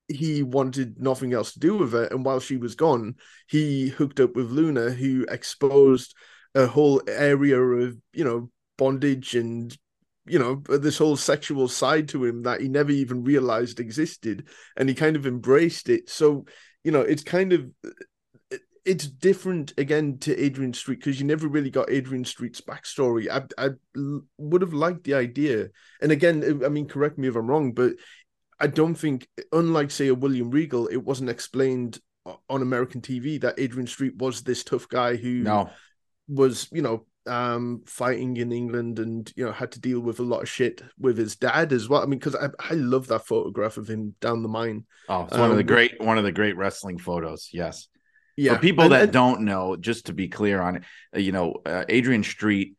[0.08, 2.06] he wanted nothing else to do with her.
[2.06, 3.16] And while she was gone,
[3.48, 6.16] he hooked up with Luna, who exposed
[6.56, 9.78] a whole area of, you know, bondage and,
[10.26, 14.48] you know, this whole sexual side to him that he never even realized existed.
[14.78, 16.10] And he kind of embraced it.
[16.10, 16.46] So,
[16.84, 17.70] you know, it's kind of.
[18.86, 23.30] It's different again to Adrian Street because you never really got Adrian Street's backstory.
[23.30, 23.70] I I
[24.38, 25.70] would have liked the idea,
[26.02, 27.94] and again, I mean, correct me if I'm wrong, but
[28.60, 32.00] I don't think, unlike say a William Regal, it wasn't explained
[32.50, 35.70] on American TV that Adrian Street was this tough guy who No,
[36.28, 40.24] was, you know, um, fighting in England and you know had to deal with a
[40.24, 42.02] lot of shit with his dad as well.
[42.02, 44.86] I mean, because I I love that photograph of him down the mine.
[45.08, 47.50] oh, it's one of the Um, great one of the great wrestling photos.
[47.54, 47.88] Yes,
[48.40, 51.56] Yeah, for people that don't know, just to be clear on it, uh, you know,
[51.66, 52.76] uh, Adrian Street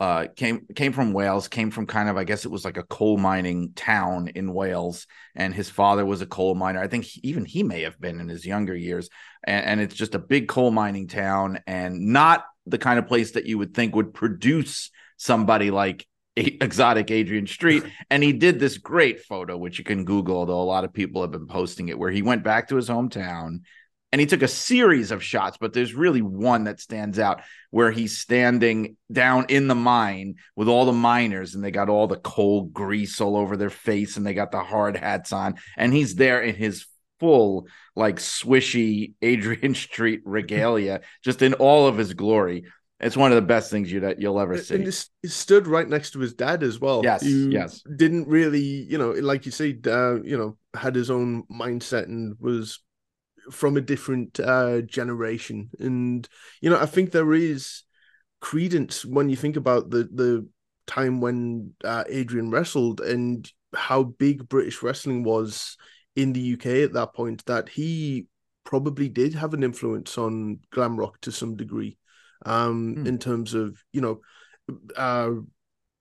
[0.00, 2.82] uh, came came from Wales, came from kind of I guess it was like a
[2.82, 6.80] coal mining town in Wales, and his father was a coal miner.
[6.80, 9.10] I think he, even he may have been in his younger years,
[9.44, 13.32] and, and it's just a big coal mining town, and not the kind of place
[13.32, 16.06] that you would think would produce somebody like
[16.38, 17.84] a- exotic Adrian Street.
[18.10, 21.20] and he did this great photo, which you can Google, although a lot of people
[21.20, 23.58] have been posting it, where he went back to his hometown
[24.12, 27.90] and he took a series of shots, but there's really one that stands out where
[27.90, 32.16] he's standing down in the mine with all the miners and they got all the
[32.16, 36.14] coal grease all over their face and they got the hard hats on and he's
[36.14, 36.86] there in his
[37.20, 42.64] full like swishy Adrian Street regalia just in all of his glory.
[43.00, 44.76] It's one of the best things you that you'll ever see.
[44.76, 44.84] And
[45.22, 47.00] he stood right next to his dad as well.
[47.02, 47.82] Yes, yes.
[47.96, 52.36] Didn't really, you know, like you said, uh, you know, had his own mindset and
[52.38, 52.78] was
[53.50, 56.28] from a different uh, generation, and
[56.60, 57.82] you know, I think there is
[58.40, 60.48] credence when you think about the the
[60.86, 65.76] time when uh, Adrian wrestled and how big British wrestling was
[66.16, 67.44] in the UK at that point.
[67.46, 68.26] That he
[68.64, 71.98] probably did have an influence on glam rock to some degree,
[72.46, 73.06] um, Hmm.
[73.06, 74.20] in terms of you know,
[74.96, 75.30] uh,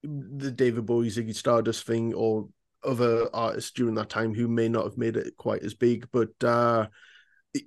[0.04, 2.50] the David Bowie Ziggy Stardust thing or
[2.84, 6.30] other artists during that time who may not have made it quite as big, but
[6.44, 6.88] uh,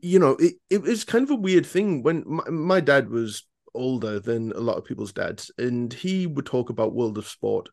[0.03, 3.47] you know, it it was kind of a weird thing when my, my dad was
[3.75, 7.69] older than a lot of people's dads, and he would talk about World of Sport,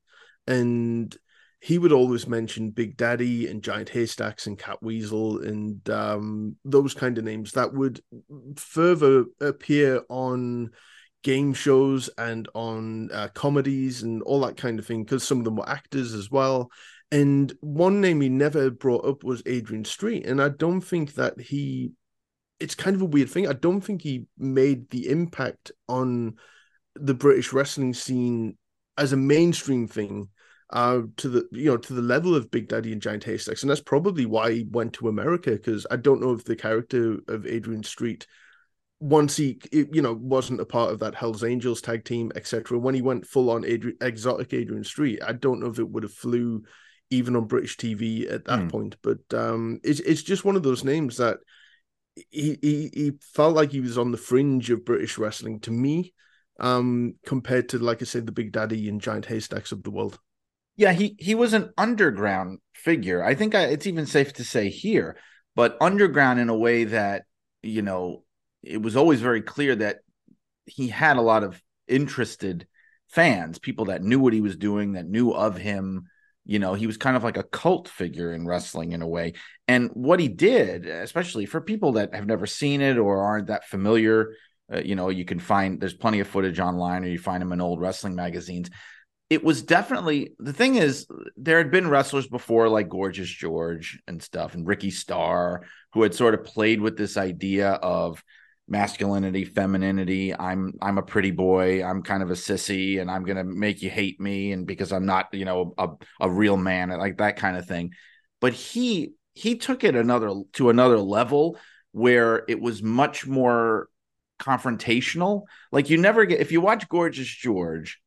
[0.47, 1.15] and
[1.61, 7.19] he would always mention Big Daddy and Giant Haystacks and Catweazle and um, those kind
[7.19, 8.01] of names that would
[8.55, 10.71] further appear on
[11.23, 15.45] game shows and on uh, comedies and all that kind of thing because some of
[15.45, 16.71] them were actors as well.
[17.11, 21.39] And one name he never brought up was Adrian Street, and I don't think that
[21.39, 21.91] he.
[22.61, 23.47] It's kind of a weird thing.
[23.47, 26.35] I don't think he made the impact on
[26.95, 28.57] the British wrestling scene
[28.97, 30.27] as a mainstream thing
[30.71, 33.69] uh to the you know to the level of Big Daddy and Giant Haystacks, and
[33.69, 37.45] that's probably why he went to America because I don't know if the character of
[37.45, 38.25] Adrian Street
[38.99, 42.77] once he you know wasn't a part of that Hell's Angels tag team etc.
[42.77, 46.03] When he went full on Adrian, exotic Adrian Street, I don't know if it would
[46.03, 46.63] have flew
[47.09, 48.67] even on British TV at that Hmm.
[48.69, 48.95] point.
[49.01, 51.39] But um, it's it's just one of those names that
[52.29, 56.13] he, he he felt like he was on the fringe of British wrestling to me,
[56.59, 60.19] um, compared to like I said, the Big Daddy and Giant Haystacks of the world.
[60.75, 63.23] Yeah, he he was an underground figure.
[63.23, 65.17] I think I, it's even safe to say here,
[65.55, 67.23] but underground in a way that
[67.61, 68.23] you know
[68.63, 69.99] it was always very clear that
[70.65, 72.67] he had a lot of interested
[73.07, 76.05] fans, people that knew what he was doing, that knew of him.
[76.45, 79.33] You know, he was kind of like a cult figure in wrestling in a way.
[79.67, 83.67] And what he did, especially for people that have never seen it or aren't that
[83.67, 84.33] familiar,
[84.73, 87.51] uh, you know, you can find there's plenty of footage online or you find them
[87.51, 88.69] in old wrestling magazines
[89.31, 94.21] it was definitely the thing is there had been wrestlers before like gorgeous george and
[94.21, 98.21] stuff and ricky starr who had sort of played with this idea of
[98.67, 100.33] masculinity femininity.
[100.33, 101.83] I'm i'm a pretty boy.
[101.83, 105.05] I'm kind of a sissy and i'm gonna make you hate me and because i'm
[105.05, 107.91] not you know a, a real man like that kind of thing.
[108.39, 111.57] But he he took it another to another level
[111.91, 113.89] where it was much more
[114.39, 115.43] confrontational.
[115.71, 118.01] Like you never get if you watch gorgeous george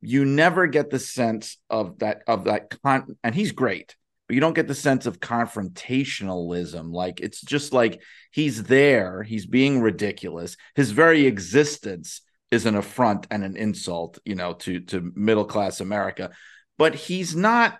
[0.00, 4.40] you never get the sense of that of that con and he's great but you
[4.40, 6.92] don't get the sense of confrontationalism.
[6.92, 10.56] Like it's just like he's there he's being ridiculous.
[10.74, 15.80] His very existence is an affront and an insult you know to to middle class
[15.80, 16.30] america.
[16.78, 17.78] But he's not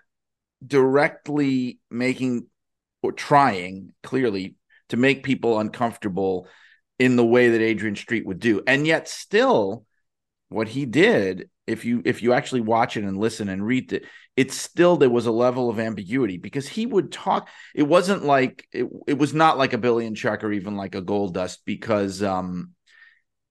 [0.65, 2.47] directly making
[3.01, 4.55] or trying clearly
[4.89, 6.47] to make people uncomfortable
[6.99, 8.63] in the way that Adrian Street would do.
[8.65, 9.85] And yet still
[10.49, 14.05] what he did if you if you actually watch it and listen and read it
[14.35, 18.67] it's still there was a level of ambiguity because he would talk it wasn't like
[18.71, 22.23] it, it was not like a Billy and Chuck or even like a Goldust because
[22.23, 22.71] um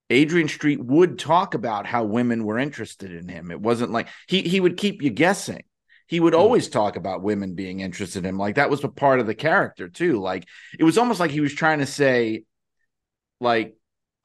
[0.08, 3.50] adrian street would talk about how women were interested in him.
[3.50, 5.62] It wasn't like he he would keep you guessing.
[6.06, 8.38] He would always talk about women being interested in him.
[8.38, 10.20] Like that was a part of the character too.
[10.20, 10.46] Like
[10.78, 12.44] it was almost like he was trying to say
[13.40, 13.75] like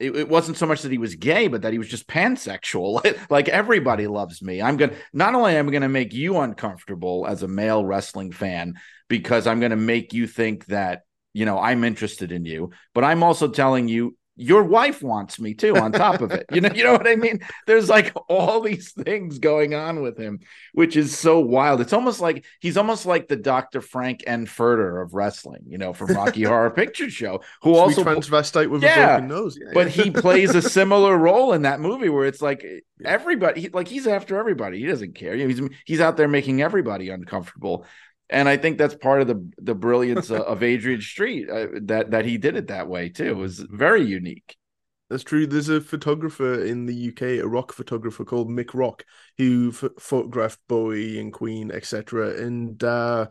[0.02, 3.00] it, it wasn't so much that he was gay, but that he was just pansexual.
[3.30, 4.60] like everybody loves me.
[4.60, 8.74] I'm gonna not only am I gonna make you uncomfortable as a male wrestling fan
[9.08, 13.22] because I'm gonna make you think that you know I'm interested in you, but I'm
[13.22, 16.46] also telling you your wife wants me too on top of it.
[16.52, 17.40] You know you know what i mean?
[17.66, 20.40] There's like all these things going on with him
[20.72, 21.80] which is so wild.
[21.80, 24.46] It's almost like he's almost like the dr frank n.
[24.46, 28.82] Furter of wrestling you know from rocky horror picture show who Sweet also transvestite with
[28.82, 29.58] Yeah, a broken nose.
[29.60, 30.04] Yeah, but yeah.
[30.04, 32.64] he plays a similar role in that movie where it's like
[33.04, 34.78] everybody he, like he's after everybody.
[34.78, 35.34] He doesn't care.
[35.34, 37.86] You know, he's he's out there making everybody uncomfortable
[38.32, 42.24] and i think that's part of the the brilliance of, adrian street uh, that that
[42.24, 44.56] he did it that way too it was very unique
[45.10, 45.46] That's true.
[45.46, 49.04] There's a photographer in the UK, a rock photographer called Mick Rock,
[49.36, 52.30] who ph- photographed Bowie and Queen, etc.
[52.42, 53.26] And uh,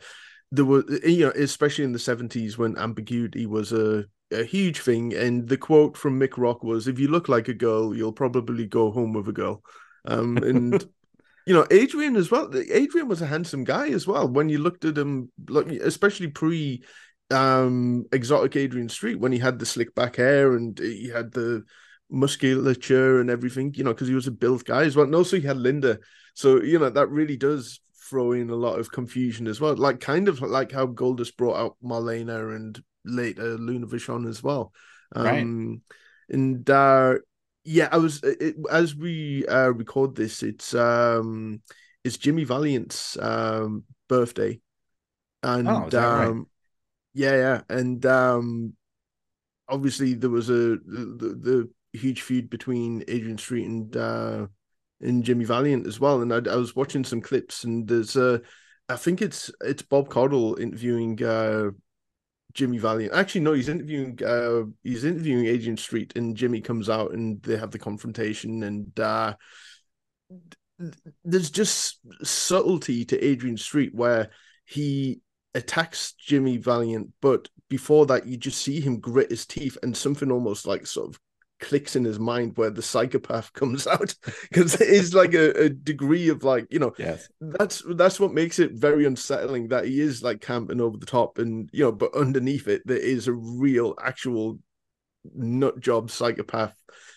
[0.51, 5.13] there was, you know, especially in the 70s when ambiguity was a, a huge thing.
[5.15, 8.67] And the quote from Mick Rock was, "If you look like a girl, you'll probably
[8.67, 9.63] go home with a girl."
[10.05, 10.86] Um, and
[11.45, 12.51] you know, Adrian as well.
[12.55, 14.27] Adrian was a handsome guy as well.
[14.27, 16.83] When you looked at him, like especially pre
[17.31, 21.63] um exotic Adrian Street when he had the slick back hair and he had the
[22.09, 25.05] musculature and everything, you know, because he was a built guy as well.
[25.05, 25.99] And also he had Linda.
[26.33, 27.79] So, you know, that really does
[28.09, 29.75] throw in a lot of confusion as well.
[29.75, 34.73] Like kind of like how Goldust brought out Marlena and later Luna Vachon as well.
[35.15, 35.41] Right.
[35.41, 35.81] Um,
[36.29, 37.15] and uh,
[37.64, 41.62] yeah, I was it, as we uh, record this, it's um,
[42.03, 44.59] it's Jimmy Valiant's um birthday,
[45.43, 46.36] and Oh, that right?
[46.36, 46.47] um,
[47.14, 48.76] yeah, yeah, and um,
[49.70, 54.47] obviously there was a the, the, the huge feud between Adrian Street and uh
[55.01, 56.22] and Jimmy Valiant as well.
[56.22, 58.39] And I, I was watching some clips, and there's uh,
[58.89, 61.72] I think it's it's Bob Caudle interviewing uh
[62.53, 63.13] Jimmy Valiant.
[63.13, 67.57] Actually, no, he's interviewing uh he's interviewing Adrian Street, and Jimmy comes out, and they
[67.57, 69.33] have the confrontation, and uh
[71.23, 74.29] there's just subtlety to Adrian Street where
[74.65, 75.21] he
[75.53, 80.31] attacks Jimmy Valiant, but before that, you just see him grit his teeth, and something
[80.31, 81.19] almost like sort of
[81.62, 84.14] clicks in his mind where the psychopath comes out
[84.49, 87.30] because it is like a, a degree of like you know Yes.
[87.39, 91.38] that's that's what makes it very unsettling that he is like camping over the top
[91.38, 94.59] and you know but underneath it there is a real actual
[95.36, 96.76] nut job psychopath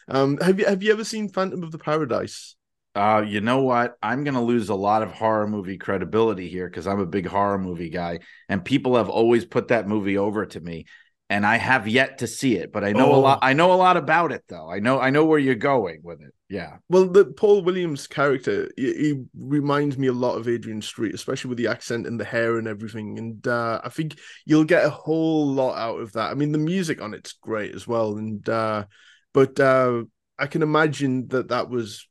[0.09, 2.55] um have you have you ever seen phantom of the paradise
[2.95, 3.97] Uh, you know what?
[4.03, 7.27] I'm going to lose a lot of horror movie credibility here because I'm a big
[7.27, 10.87] horror movie guy, and people have always put that movie over to me,
[11.35, 12.73] and I have yet to see it.
[12.73, 13.21] But I know a Oh.
[13.21, 13.39] lot.
[13.43, 14.71] I know a lot about it, though.
[14.71, 15.01] I know.
[15.01, 16.33] I know where you're going with it.
[16.51, 16.77] Yeah.
[16.89, 21.49] well the paul williams character he, he reminds me a lot of adrian street especially
[21.49, 24.11] with the accent and the hair and everything and uh i think
[24.45, 27.75] you'll get a whole lot out of that i mean the music on it's great
[27.75, 28.85] as well and uh
[29.33, 30.05] but uh
[30.39, 32.07] i can imagine that that was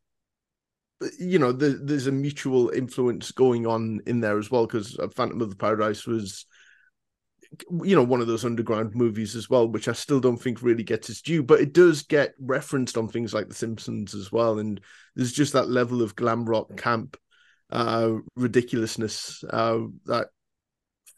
[1.19, 5.41] you know, the, there's a mutual influence going on in there as well because Phantom
[5.41, 6.45] of the Paradise was,
[7.83, 10.83] you know, one of those underground movies as well, which I still don't think really
[10.83, 14.59] gets its due, but it does get referenced on things like The Simpsons as well,
[14.59, 14.79] and
[15.15, 17.17] there's just that level of glam rock camp
[17.69, 20.27] uh, ridiculousness uh, that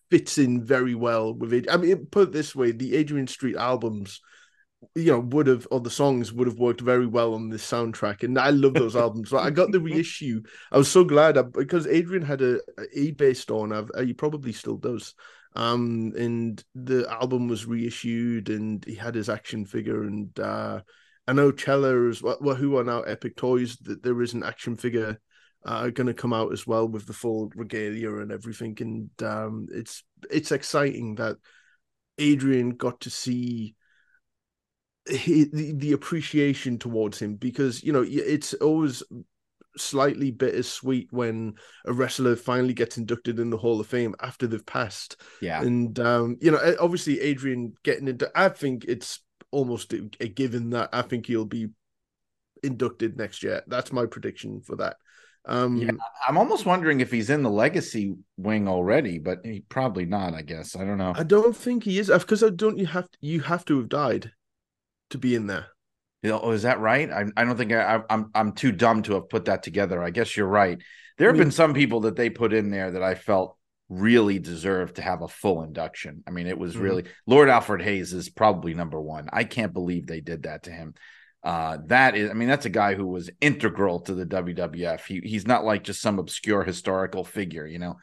[0.10, 1.68] fits in very well with it.
[1.72, 4.22] I mean, put it this way: the Adrian Street albums
[4.94, 8.24] you know would have or the songs would have worked very well on this soundtrack
[8.24, 9.34] and i love those albums.
[9.34, 10.44] I got the reissue.
[10.72, 14.04] I was so glad I, because adrian had a, a ebay store and I've, uh,
[14.04, 15.14] he probably still does
[15.56, 20.82] um and the album was reissued and he had his action figure and uh
[21.28, 24.44] i know Cella as well, well who are now epic toys that there is an
[24.44, 25.20] action figure
[25.66, 28.78] uh going to come out as well with the full regalia and everything.
[28.80, 31.38] And um it's it's exciting that
[32.18, 33.76] adrian got to see
[35.10, 39.04] he, the, the appreciation towards him because you know it's always
[39.78, 41.54] slightly bittersweet when
[41.86, 45.22] a wrestler finally gets inducted in the Hall of Fame after they've passed.
[45.42, 45.62] Yeah.
[45.62, 49.20] And um, you know, obviously Adrian getting into I think it's
[49.52, 51.68] almost a, a given that I think he'll be
[52.64, 53.64] inducted next year.
[53.68, 54.98] That's my prediction for that.
[55.48, 55.92] Um Yeah,
[56.28, 60.34] I'm almost wondering if he's in the legacy wing already, but he probably not.
[60.34, 61.14] I guess I don't know.
[61.16, 63.90] I don't think he is because I don't you have to, you have to have
[63.90, 64.32] died
[65.12, 65.68] to be in there.
[66.24, 67.12] Oh, is that right?
[67.12, 70.02] I, I don't think I, I'm I'm too dumb to have put that together.
[70.02, 70.82] I guess you're right.
[71.18, 73.58] There have mean- been some people that they put in there that I felt
[73.90, 76.24] really deserved to have a full induction.
[76.28, 76.82] I mean, it was Mhm.
[76.82, 79.30] really Lord Alfred Hayes is probably number one.
[79.32, 80.96] I can't believe they did that to him.
[81.44, 85.06] Uh, that is, I mean, that's a guy who was integral to the WWF.
[85.06, 87.98] He he's not like just some obscure historical figure, you know.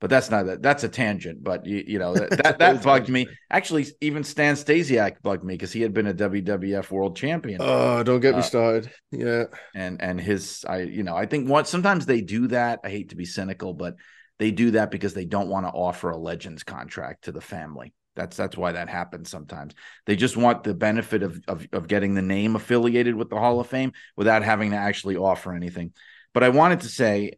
[0.00, 0.62] But that's not that.
[0.62, 1.44] That's a tangent.
[1.44, 3.26] But you, you know that that, that bugged me.
[3.50, 8.02] Actually, even Stan Stasiak bugged me because he had been a WWF World Champion Oh,
[8.02, 8.90] don't get me Uh, started.
[9.10, 9.44] Yeah.
[9.74, 13.10] and and his i you know i think what sometimes they do that i hate
[13.10, 13.94] to be cynical but
[14.38, 17.92] they do that because they don't want to offer a legends contract to the family
[18.16, 19.74] that's that's why that happens sometimes
[20.06, 23.60] they just want the benefit of of, of getting the name affiliated with the hall
[23.60, 25.92] of fame without having to actually offer anything
[26.32, 27.30] but i wanted to say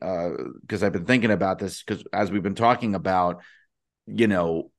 [0.61, 3.43] because i've been thinking about this because as we've been talking about
[4.07, 4.71] you know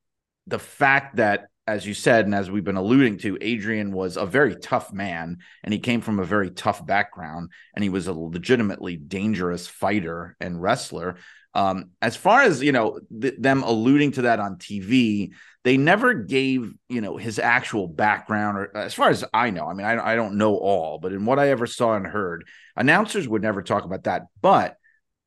[0.48, 4.26] the fact that as you said and as we've been alluding to adrian was a
[4.26, 8.14] very tough man and he came from a very tough background and he was a
[8.14, 11.16] legitimately dangerous fighter and wrestler.
[11.56, 15.34] Um, as far as you know th- them alluding to that on tv
[15.64, 19.74] they never gave you know his actual background or as far as i know i
[19.76, 22.46] mean i, I don't know all but in what i ever saw and heard
[22.76, 24.78] announcers would never talk about that but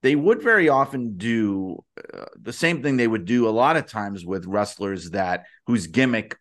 [0.02, 1.82] they would very often do
[2.14, 5.86] uh, the same thing they would do a lot of times with wrestlers that whose
[5.86, 6.36] gimmick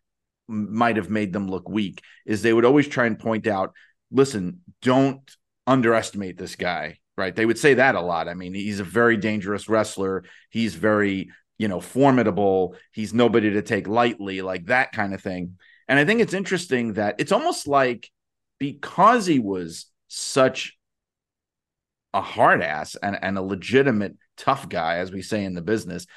[0.47, 3.73] might have made them look weak is they would always try and point out
[4.11, 5.35] listen don't
[5.65, 7.35] underestimate this guy right?
[7.35, 8.27] They would say that a lot.
[8.27, 10.23] I mean he's a very dangerous wrestler.
[10.49, 12.75] He's very you know formidable.
[12.91, 15.57] He's nobody to take lightly like that kind of thing.
[15.87, 18.09] And i think it's interesting that it's almost like
[18.57, 20.77] because he was such
[22.15, 26.07] a hard ass and, and a legitimate tough guy as we say in the business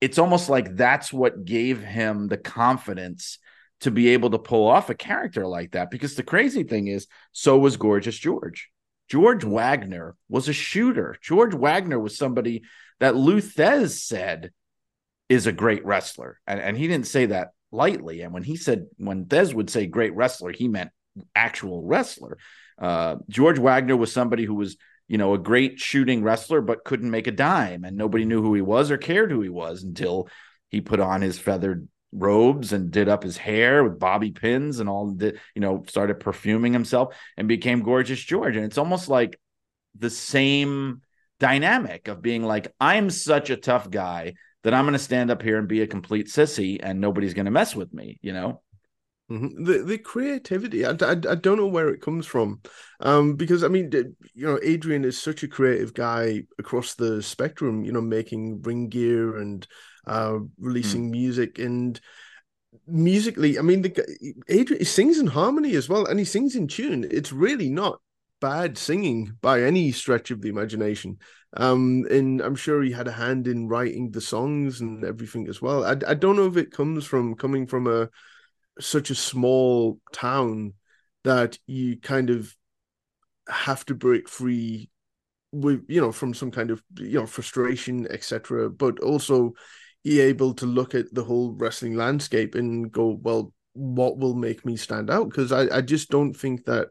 [0.00, 3.38] it's almost like that's what gave him the confidence
[3.80, 5.90] to be able to pull off a character like that.
[5.90, 8.70] Because the crazy thing is, so was Gorgeous George.
[9.08, 11.16] George Wagner was a shooter.
[11.22, 12.62] George Wagner was somebody
[13.00, 14.52] that Lou Thesz said
[15.28, 16.38] is a great wrestler.
[16.46, 18.22] And, and he didn't say that lightly.
[18.22, 20.90] And when he said, when Thesz would say great wrestler, he meant
[21.34, 22.38] actual wrestler.
[22.80, 24.76] Uh, George Wagner was somebody who was,
[25.10, 27.82] you know, a great shooting wrestler, but couldn't make a dime.
[27.82, 30.28] And nobody knew who he was or cared who he was until
[30.68, 34.88] he put on his feathered robes and did up his hair with bobby pins and
[34.88, 39.38] all the you know started perfuming himself and became gorgeous george and it's almost like
[39.96, 41.02] the same
[41.38, 44.34] dynamic of being like i'm such a tough guy
[44.64, 47.44] that i'm going to stand up here and be a complete sissy and nobody's going
[47.44, 48.60] to mess with me you know
[49.30, 49.64] Mm-hmm.
[49.64, 52.60] The the creativity, I, I, I, don't know where it comes from,
[52.98, 57.84] um, because I mean, you know, Adrian is such a creative guy across the spectrum.
[57.84, 59.64] You know, making ring gear and
[60.04, 61.10] uh, releasing mm.
[61.12, 62.00] music and
[62.88, 63.56] musically.
[63.56, 67.06] I mean, the Adrian he sings in harmony as well, and he sings in tune.
[67.08, 68.00] It's really not
[68.40, 71.18] bad singing by any stretch of the imagination.
[71.56, 75.62] Um, and I'm sure he had a hand in writing the songs and everything as
[75.62, 75.84] well.
[75.84, 78.08] I, I don't know if it comes from coming from a
[78.80, 80.74] such a small town
[81.24, 82.54] that you kind of
[83.48, 84.90] have to break free
[85.52, 89.52] with you know from some kind of you know frustration etc but also
[90.04, 94.64] be able to look at the whole wrestling landscape and go well what will make
[94.64, 95.28] me stand out?
[95.28, 96.88] Because I, I just don't think that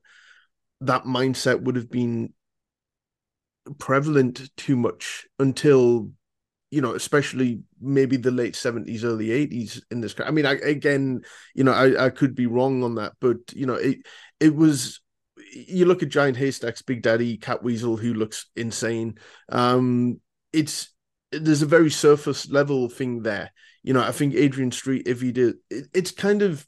[0.82, 2.34] that mindset would have been
[3.78, 6.12] prevalent too much until
[6.72, 10.15] you know, especially maybe the late seventies, early eighties in this.
[10.24, 11.22] I mean, I, again,
[11.55, 13.99] you know, I, I could be wrong on that, but you know, it
[14.39, 15.01] it was.
[15.53, 19.17] You look at Giant Haystacks, Big Daddy, Catweazle, who looks insane.
[19.47, 20.20] Um,
[20.53, 20.93] it's
[21.32, 23.51] there's a very surface level thing there.
[23.82, 26.67] You know, I think Adrian Street, if he did, it, it's kind of,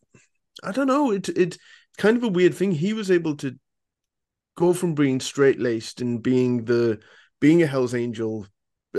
[0.63, 1.57] I don't know, it it's
[1.97, 2.71] kind of a weird thing.
[2.71, 3.55] He was able to
[4.55, 6.99] go from being straight laced and being the
[7.39, 8.47] being a Hell's Angel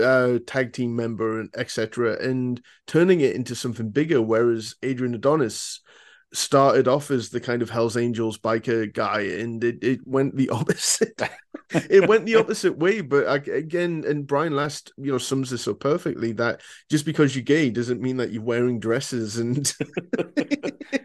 [0.01, 2.17] uh, tag team member and etc.
[2.21, 4.21] and turning it into something bigger.
[4.21, 5.81] Whereas Adrian Adonis
[6.33, 10.49] started off as the kind of Hell's Angels biker guy, and it, it went the
[10.51, 11.21] opposite.
[11.89, 13.01] it went the opposite way.
[13.01, 16.31] But again, and Brian Last, you know, sums this up perfectly.
[16.33, 19.71] That just because you're gay doesn't mean that you're wearing dresses and.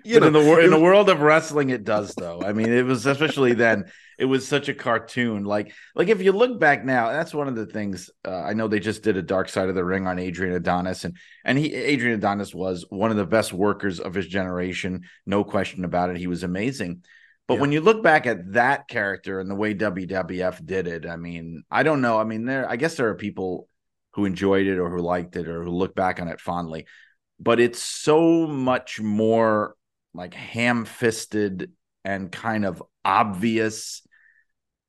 [0.04, 2.42] you know, in the in the world of wrestling, it does though.
[2.42, 3.86] I mean, it was especially then
[4.18, 5.44] it was such a cartoon.
[5.44, 8.10] Like, like if you look back now, that's one of the things.
[8.24, 11.04] Uh, I know they just did a Dark Side of the Ring on Adrian Adonis,
[11.04, 15.44] and and he Adrian Adonis was one of the best workers of his generation, no
[15.44, 16.16] question about it.
[16.16, 17.04] He was amazing.
[17.48, 17.60] But yeah.
[17.60, 21.64] when you look back at that character and the way WWF did it, I mean,
[21.70, 22.18] I don't know.
[22.18, 23.68] I mean, there, I guess there are people
[24.12, 26.86] who enjoyed it or who liked it or who look back on it fondly,
[27.40, 29.74] but it's so much more
[30.14, 31.72] like ham fisted
[32.04, 34.02] and kind of obvious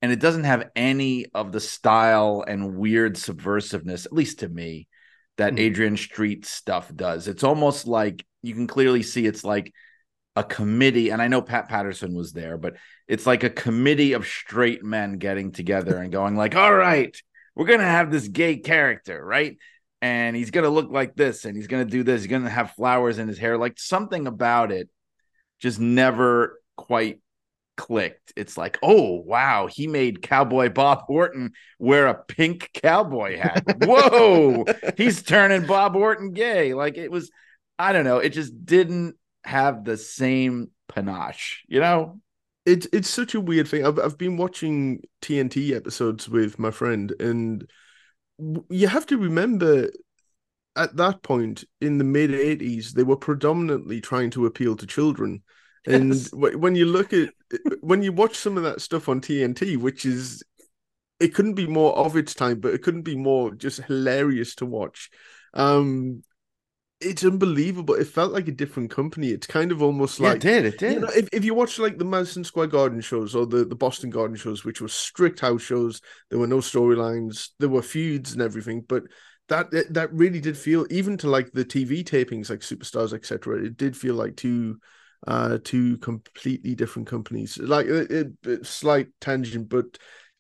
[0.01, 4.87] and it doesn't have any of the style and weird subversiveness, at least to me,
[5.37, 5.59] that mm.
[5.59, 7.27] Adrian Street stuff does.
[7.27, 9.73] It's almost like you can clearly see it's like
[10.35, 12.75] a committee, and I know Pat Patterson was there, but
[13.07, 17.15] it's like a committee of straight men getting together and going like, "All right,
[17.55, 19.57] we're gonna have this gay character, right?"
[20.01, 22.21] And he's gonna look like this, and he's gonna do this.
[22.21, 23.57] He's gonna have flowers in his hair.
[23.57, 24.89] Like something about it
[25.59, 27.19] just never quite
[27.79, 28.33] clicked.
[28.35, 33.63] It's like, oh wow, he made Cowboy Bob Orton wear a pink cowboy hat.
[33.83, 34.65] Whoa,
[34.97, 36.73] he's turning Bob Orton gay.
[36.73, 37.31] Like it was,
[37.77, 42.19] I don't know, it just didn't have the same panache, you know?
[42.65, 43.85] It's it's such a weird thing.
[43.85, 47.67] I've I've been watching TNT episodes with my friend, and
[48.69, 49.89] you have to remember
[50.75, 55.41] at that point in the mid 80s they were predominantly trying to appeal to children
[55.85, 56.31] and yes.
[56.31, 57.29] when you look at
[57.81, 60.43] when you watch some of that stuff on TNT, which is
[61.19, 64.65] it couldn't be more of its time, but it couldn't be more just hilarious to
[64.65, 65.09] watch.
[65.53, 66.23] Um,
[67.01, 67.95] it's unbelievable.
[67.95, 69.29] It felt like a different company.
[69.29, 70.65] It's kind of almost like yeah, it did.
[70.65, 70.93] It did.
[70.93, 73.75] You know, if, if you watch like the Madison Square Garden shows or the, the
[73.75, 78.33] Boston Garden shows, which were strict house shows, there were no storylines, there were feuds
[78.33, 79.03] and everything, but
[79.47, 83.63] that that really did feel even to like the TV tapings, like Superstars, etc.
[83.63, 84.79] It did feel like two
[85.27, 87.57] uh, two completely different companies.
[87.57, 89.85] Like it, it, slight tangent, but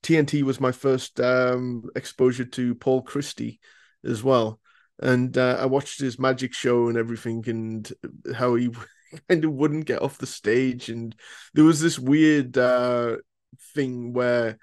[0.03, 3.59] TNT was my first um, exposure to Paul Christie
[4.05, 4.59] as well,
[5.01, 7.91] and uh, I watched his magic show and everything, and
[8.35, 8.69] how he
[9.29, 11.15] kind of wouldn't get off the stage, and
[11.53, 13.17] there was this weird uh,
[13.73, 14.57] thing where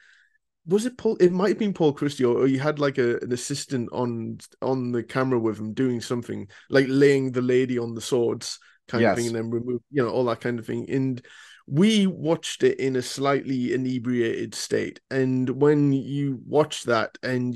[0.67, 1.17] was it Paul?
[1.21, 4.39] It might have been Paul Christie, or, or you had like a, an assistant on
[4.61, 8.59] on the camera with him doing something like laying the lady on the swords
[8.89, 9.17] kind Yes.
[9.17, 10.89] of thing, and then remove, you know, all that kind of thing.
[10.91, 11.25] And
[11.69, 17.55] we watched it in a slightly inebriated state, and when you watch that, and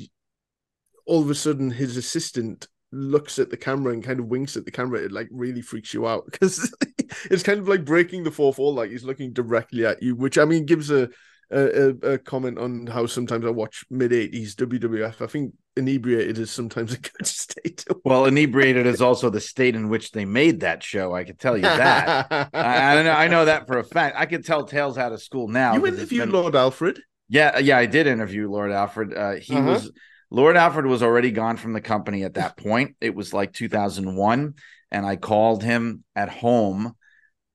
[1.11, 4.65] all of a sudden his assistant looks at the camera and kind of winks at
[4.65, 6.73] the camera, it like really freaks you out because
[7.31, 10.39] it's kind of like breaking the fourth wall, like he's looking directly at you, which
[10.39, 11.09] I mean gives a
[11.53, 15.21] a, a, comment on how sometimes I watch mid eighties WWF.
[15.21, 17.85] I think inebriated is sometimes a good state.
[18.05, 21.13] Well, inebriated is also the state in which they made that show.
[21.13, 22.27] I can tell you that.
[22.55, 23.11] I, I know.
[23.11, 24.15] I know that for a fact.
[24.17, 25.75] I could tell tales out of school now.
[25.75, 27.01] you interviewed been- Lord Alfred.
[27.29, 29.13] Yeah, yeah, I did interview Lord Alfred.
[29.15, 29.71] Uh, he Uh-huh.
[29.73, 29.91] was
[30.31, 32.97] Lord Alfred was already gone from the company at that point.
[33.01, 34.55] It was like 2001,
[34.91, 36.95] and I called him at home,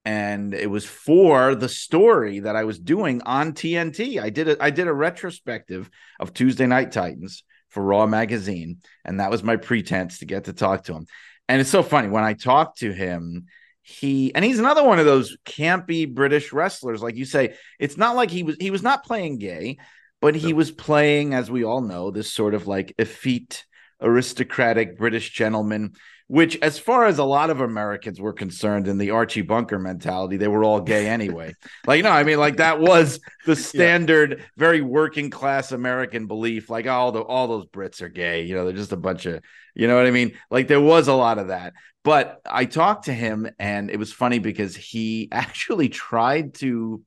[0.04, 4.22] and it was for the story that I was doing on TNT.
[4.22, 9.20] I did a I did a retrospective of Tuesday Night Titans for Raw magazine, and
[9.20, 11.08] that was my pretense to get to talk to him.
[11.48, 13.46] And it's so funny when I talked to him.
[13.88, 17.54] He and he's another one of those campy British wrestlers, like you say.
[17.80, 19.78] It's not like he was he was not playing gay,
[20.26, 23.64] but he was playing, as we all know, this sort of like effete,
[24.02, 25.94] aristocratic British gentleman.
[26.26, 30.38] Which, as far as a lot of Americans were concerned, in the Archie Bunker mentality,
[30.38, 31.54] they were all gay anyway.
[31.86, 36.72] like, no, I mean, like that was the standard, very working class American belief.
[36.72, 38.46] Like, all the all those Brits are gay.
[38.46, 39.44] You know, they're just a bunch of,
[39.76, 40.36] you know what I mean?
[40.50, 41.74] Like, there was a lot of that.
[42.04, 47.04] But I talked to him, and it was funny because he actually tried to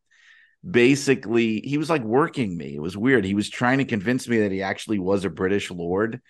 [0.71, 2.75] basically he was like working me.
[2.75, 3.25] It was weird.
[3.25, 6.21] He was trying to convince me that he actually was a british lord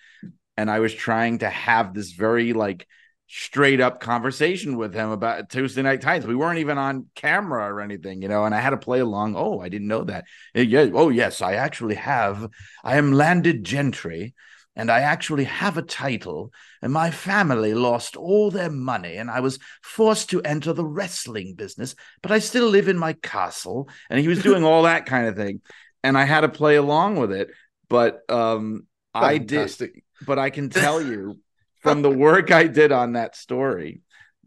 [0.57, 2.85] and i was trying to have this very like
[3.27, 7.79] straight up conversation with him about tuesday night titans we weren't even on camera or
[7.79, 10.25] anything you know and i had to play along oh i didn't know that.
[10.57, 12.49] "Uh, yeah oh yes i actually have.
[12.83, 14.33] I am landed gentry
[14.79, 19.41] and I actually have a title, and my family lost all their money, and I
[19.41, 23.89] was forced to enter the wrestling business, but I still live in my castle.
[24.09, 25.59] And he was doing all that kind of thing.
[26.01, 27.49] And I had to play along with it.
[27.89, 29.91] But um I did
[30.25, 31.39] but I can tell you
[31.81, 34.01] from the work I did on that story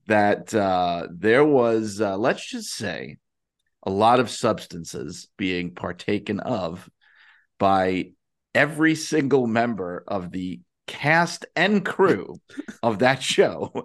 [0.07, 3.18] that uh, there was, uh, let's just say,
[3.83, 6.89] a lot of substances being partaken of
[7.59, 8.12] by
[8.55, 12.36] every single member of the cast and crew
[12.82, 13.84] of that show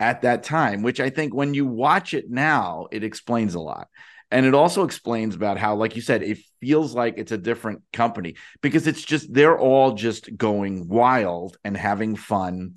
[0.00, 3.88] at that time, which I think when you watch it now, it explains a lot.
[4.30, 7.82] And it also explains about how, like you said, it feels like it's a different
[7.92, 12.76] company because it's just, they're all just going wild and having fun.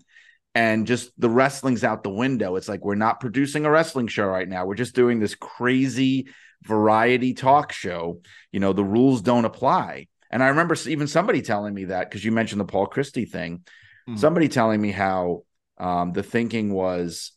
[0.54, 2.56] And just the wrestling's out the window.
[2.56, 4.66] It's like we're not producing a wrestling show right now.
[4.66, 6.28] We're just doing this crazy
[6.64, 8.22] variety talk show.
[8.52, 10.08] You know, the rules don't apply.
[10.32, 13.64] And I remember even somebody telling me that because you mentioned the Paul Christie thing.
[14.10, 14.18] Mhm.
[14.18, 15.44] Somebody telling me how
[15.78, 17.32] um, the thinking was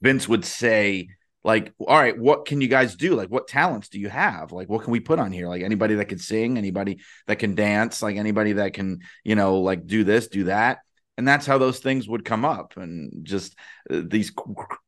[0.00, 1.08] Vince would say,
[1.44, 3.14] like, all right, what can you guys do?
[3.14, 4.50] Like, what talents do you have?
[4.52, 5.48] Like, what can we put on here?
[5.48, 9.60] Like, anybody that can sing, anybody that can dance, like, anybody that can, you know,
[9.60, 10.78] like do this, do that.
[11.16, 13.56] And that's how those things would come up and just
[13.90, 14.32] uh, these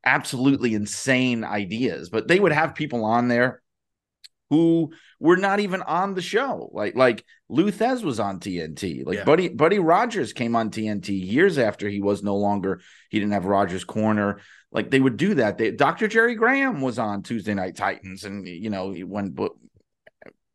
[0.05, 2.11] absolutely insane ideas.
[2.11, 3.63] But they would have people on there
[4.51, 6.71] who were not even on the show.
[6.73, 9.05] Like like Lou Thesz was on TNT.
[9.05, 9.25] Like Yeah.
[9.25, 12.81] Buddy Buddy Rogers came on TNT years after he was no longer
[13.11, 14.41] he didn't have Rogers Corner.
[14.73, 15.59] Like they would do that.
[15.59, 16.09] They, Dr.
[16.09, 19.37] Jerry Graham was on Tuesday Night Titans, and you know when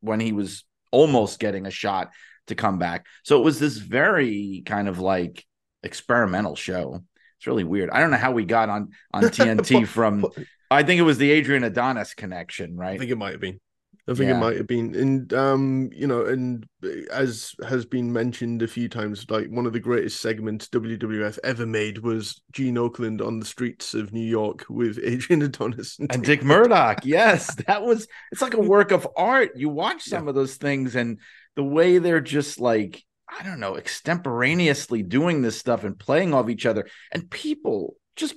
[0.02, 2.12] when he was almost getting a shot
[2.48, 3.06] to come back.
[3.24, 5.46] So it was this very kind of like
[5.84, 7.04] experimental show.
[7.38, 7.90] It's really weird.
[7.90, 10.26] I don't know how we got on on TNT from.
[10.70, 12.96] I think it was the Adrian Adonis connection, right?
[12.96, 13.60] I think it might have been.
[14.08, 14.38] I think Yeah.
[14.38, 16.66] it might have been, and um, you know, and
[17.12, 21.66] as has been mentioned a few times, like one of the greatest segments WWF ever
[21.66, 26.44] made was Gene Okerlund on the streets of New York with Adrian Adonis and Dick
[26.44, 27.06] Murdoch.
[27.06, 29.52] Yes, that was it's like a work of art.
[29.56, 31.20] You watch some of those things and
[31.56, 36.50] the way they're just like, I don't know, extemporaneously doing this stuff and playing off
[36.50, 36.88] each other.
[37.12, 38.36] And people just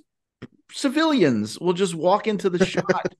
[0.71, 3.15] civilians will just walk into the shot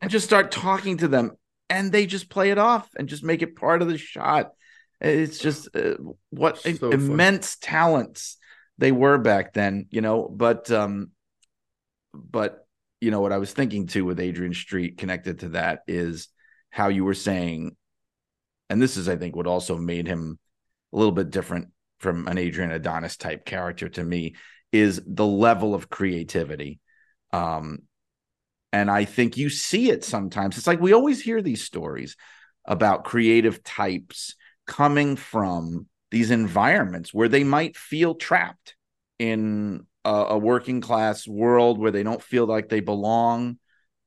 [0.00, 1.32] and just start talking to them
[1.70, 4.52] and they just play it off and just make it part of the shot.
[5.00, 5.94] It's just uh,
[6.30, 6.92] what So fun.
[6.92, 8.36] immense talents
[8.78, 11.10] they were back then, you know, but um
[12.14, 12.66] but
[13.00, 16.28] you know what I was thinking too with Adrian Street connected to that is
[16.70, 17.76] how you were saying
[18.70, 20.38] and this is I think what also made him
[20.92, 21.68] a little bit different
[22.00, 24.34] from an Adrian Adonis type character to me
[24.72, 26.80] is the level of creativity.
[27.32, 27.80] Um
[28.72, 30.58] and I think you see it sometimes.
[30.58, 32.16] It's like we always hear these stories
[32.64, 34.34] about creative types
[34.66, 38.76] coming from these environments where they might feel trapped
[39.18, 43.58] in a, a working class world where they don't feel like they belong.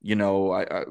[0.01, 0.83] You know, I, I,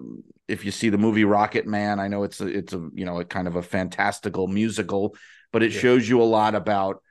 [0.48, 3.20] if you see the movie Rocket Man, I know it's a, it's a you know
[3.20, 5.16] a kind of a fantastical musical,
[5.52, 5.80] but it Yeah.
[5.80, 7.02] shows you a lot about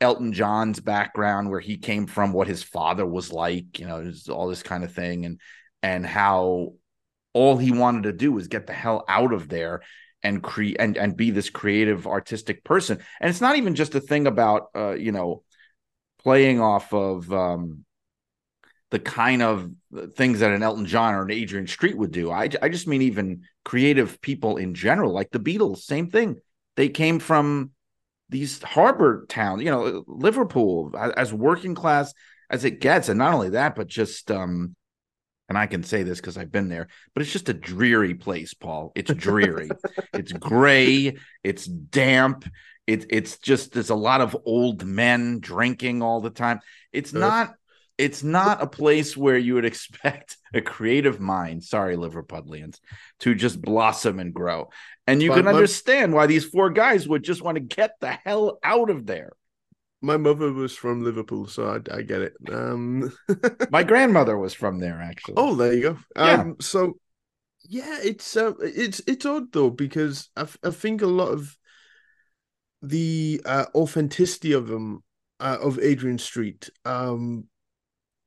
[0.00, 4.48] Elton John's background, where he came from, what his father was like, you know, all
[4.48, 5.40] this kind of thing, and
[5.82, 6.74] and how
[7.32, 9.82] all he wanted to do was get the hell out of there
[10.22, 12.98] and create and and be this creative artistic person.
[13.20, 15.42] And it's not even just a thing about uh, you know
[16.22, 17.84] playing off of um
[18.90, 19.70] the kind of
[20.16, 22.30] things that an Elton John or an Adrian Street would do.
[22.30, 26.36] I I just mean even creative people in general, like the Beatles, same thing.
[26.76, 27.72] They came from
[28.30, 32.12] these harbor towns, you know, Liverpool as, working class
[32.50, 34.76] as it gets, and not only that, but just um,
[35.48, 38.54] and I can say this because I've been there, but it's just a dreary place,
[38.54, 38.92] Paul.
[38.94, 39.70] It's dreary.
[40.12, 41.16] it's gray.
[41.42, 42.44] It's damp.
[42.86, 46.60] It, it's just there's a lot of old men drinking all the time.
[46.92, 47.54] It's not.
[47.96, 51.64] It's not a place where you would expect a creative mind.
[51.64, 52.78] Sorry, Liverpudlians,
[53.20, 54.70] to just blossom and grow.
[55.08, 58.60] And you can understand why these four guys would just want to get the hell
[58.62, 59.32] out of there.
[60.00, 62.34] My mother was from Liverpool, so I, I get it.
[62.52, 63.12] Um,
[63.70, 65.34] My grandmother was from there, actually.
[65.36, 65.98] oh, there you go.
[66.16, 66.40] Yeah.
[66.40, 66.94] Um, so
[67.68, 71.56] yeah, it's uh, it's it's odd though because I, think a lot of
[72.80, 75.02] the uh, authenticity of them
[75.40, 77.44] uh, of Adrian Street, um,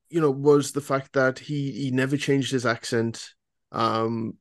[0.09, 3.29] you know, was the fact that he he never changed his accent.
[3.71, 4.35] Um,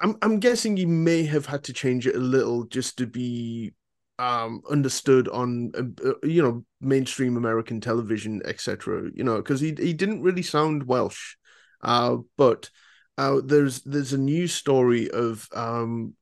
[0.00, 3.72] I'm I'm guessing he may have had to change it a little just to be
[4.18, 9.10] um understood on uh, uh, you know mainstream American television, etc.
[9.14, 11.36] You know, because he he didn't really sound Welsh,
[11.82, 12.70] uh, but
[13.16, 16.14] uh, there's there's a news story of um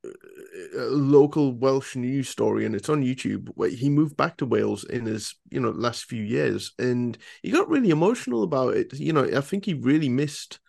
[0.74, 5.06] local Welsh news story, and it's on YouTube where he moved back to Wales in
[5.06, 8.92] his you know last few years, and he got really emotional about it.
[8.94, 10.60] You know, I think he really missed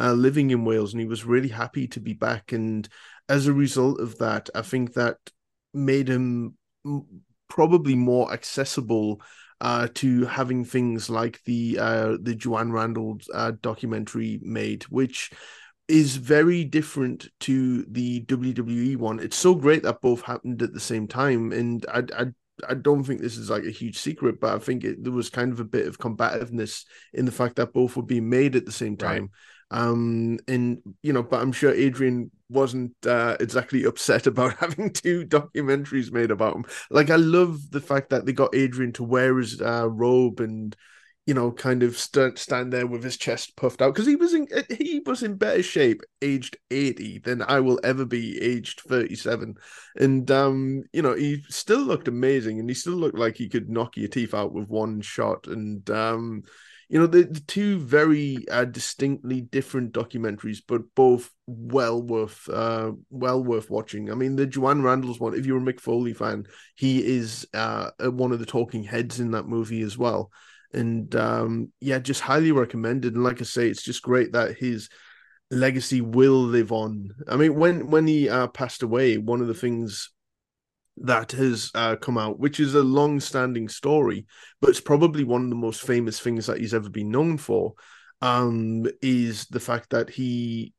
[0.00, 2.52] uh, living in Wales, and he was really happy to be back.
[2.52, 2.88] And
[3.28, 5.16] as a result of that, I think that
[5.74, 6.56] made him
[7.48, 9.20] probably more accessible
[9.60, 15.30] uh, to having things like the uh, the Joanne Randall uh, documentary made, which
[15.88, 19.18] is very different to the WWE one.
[19.20, 22.26] It's so great that both happened at the same time, and I I,
[22.68, 25.30] I don't think this is like a huge secret, but I think it, there was
[25.30, 28.66] kind of a bit of combativeness in the fact that both were being made at
[28.66, 29.22] the same Right.
[29.22, 29.30] time.
[29.70, 35.24] Um, and you know, but I'm sure Adrian wasn't uh, exactly upset about having two
[35.26, 36.64] documentaries made about him.
[36.90, 40.74] Like, I love the fact that they got Adrian to wear his uh, robe and
[41.28, 43.92] you know, kind of st- stand there with his chest puffed out.
[43.92, 48.06] Because he was in he was in better shape aged eighty than I will ever
[48.06, 49.56] be aged thirty seven,
[49.94, 53.68] and um, you know, he still looked amazing and he still looked like he could
[53.68, 56.44] knock your teeth out with one shot, and um,
[56.88, 62.92] you know, the, the two very uh, distinctly different documentaries, but both well worth uh
[63.10, 64.10] well worth watching.
[64.10, 67.90] I mean, the Joanne Randall's one, if you're a Mick Foley fan, he is uh
[68.00, 70.30] one of the talking heads in that movie as well.
[70.72, 73.14] And um yeah just highly recommended.
[73.14, 74.88] And like i say it's just great that his
[75.50, 77.10] legacy will live on.
[77.26, 80.10] I mean when when he uh passed away one of the things
[81.02, 84.26] that has uh, come out which is a long-standing story
[84.60, 87.74] but it's probably one of the most famous things that he's ever been known for
[88.22, 90.72] um is the fact that he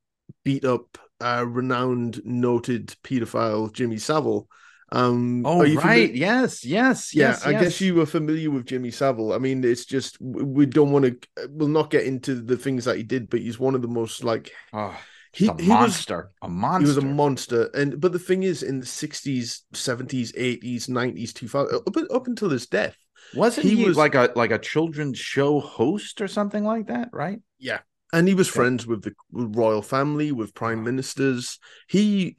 [0.43, 4.47] beat up uh renowned noted pedophile jimmy savile
[4.91, 5.79] um Oh, right.
[5.79, 7.45] familiar- Yes, yes, yeah, yes.
[7.45, 7.61] I yes.
[7.61, 9.33] guess you were familiar with Jimmy Savile.
[9.33, 11.47] I mean, it's just we don't want to.
[11.47, 14.23] We'll not get into the things that he did, but he's one of the most
[14.23, 14.99] like Oh,
[15.31, 16.31] he a he was monster.
[16.41, 16.81] a monster.
[16.83, 17.69] he was a monster.
[17.75, 22.27] And but the thing is, in the sixties, seventies, eighties, nineties, two thousand up up
[22.27, 22.95] until his death,
[23.35, 27.09] Wasn't he he, was- like a like a children's show host or something like that?
[27.13, 27.39] Right.
[27.59, 27.79] yeah,
[28.11, 28.55] and he was Okay.
[28.57, 31.59] friends with the royal family, with prime ministers.
[31.87, 32.35] He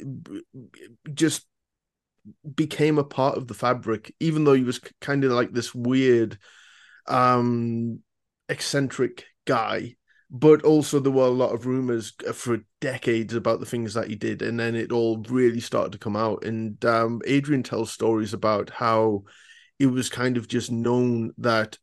[1.14, 1.46] just
[2.54, 6.38] became a part of the fabric, even though he was kind of like this weird,
[7.06, 8.00] um,
[8.48, 9.94] eccentric guy.
[10.32, 14.14] But also, there were a lot of rumors for decades about the things that he
[14.14, 16.44] did, and then it all really started to come out.
[16.44, 19.24] And um, Adrian tells stories about how
[19.80, 21.78] it was kind of just known that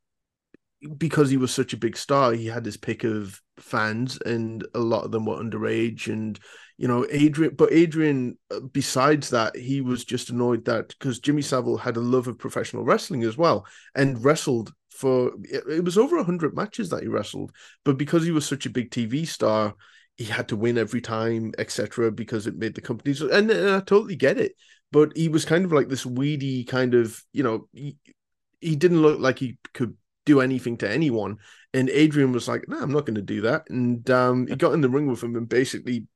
[0.97, 4.79] because he was such a big star, he had his pick of fans, and a
[4.79, 6.07] lot of them were underage.
[6.07, 6.39] And
[6.77, 11.41] you know, Adrian, but Adrian, uh, besides that, he was just annoyed that because Jimmy
[11.41, 15.97] Savile had a love of professional wrestling as well, and wrestled for it it was
[15.97, 17.51] over hundred matches that he wrestled.
[17.85, 19.75] But because he was such a big TV star,
[20.17, 23.21] he had to win every time, etc., because it made the companies.
[23.21, 24.53] And, and I totally get it,
[24.91, 27.97] but he was kind of like this weedy kind of, you know, he,
[28.59, 29.95] he didn't look like he could
[30.25, 31.37] do anything to anyone.
[31.73, 34.55] And Adrian was like, "No, nah, I'm not going to do that." And um, he
[34.55, 36.07] got in the ring with him and basically,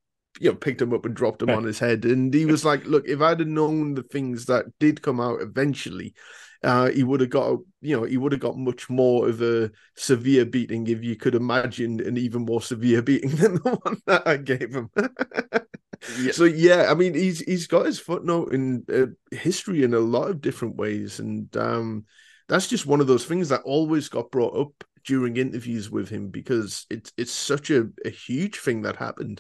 [0.42, 2.04] you know, picked him up and dropped him on his head.
[2.04, 5.40] And he was like, "Look, if I'd have known the things that did come out
[5.42, 6.16] eventually,
[6.64, 9.70] uh, he would have got, you know, he would have got much more of a
[9.96, 14.28] severe beating if you could imagine an even more severe beating than the one that
[14.28, 14.90] I gave him."
[16.20, 16.32] yeah.
[16.32, 20.32] So yeah, I mean, he's he's got his footnote in uh, history in a lot
[20.32, 22.06] of different ways, and um,
[22.48, 26.30] that's just one of those things that always got brought up during interviews with him
[26.30, 29.40] because it's it's such a, a huge thing that happened.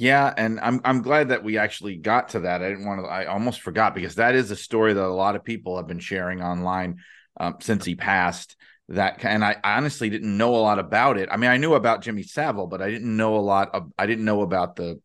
[0.00, 2.62] Yeah, and I'm I'm glad that we actually got to that.
[2.62, 3.06] I didn't want to.
[3.06, 5.98] I almost forgot because that is a story that a lot of people have been
[5.98, 7.00] sharing online
[7.38, 8.56] um, since he passed.
[8.88, 11.28] That and I honestly didn't know a lot about it.
[11.30, 13.74] I mean, I knew about Jimmy Savile, but I didn't know a lot.
[13.74, 15.02] Of, I didn't know about the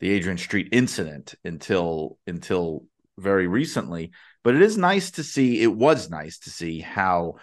[0.00, 2.84] the Adrian Street incident until until
[3.16, 4.10] very recently.
[4.44, 5.62] But it is nice to see.
[5.62, 7.36] It was nice to see how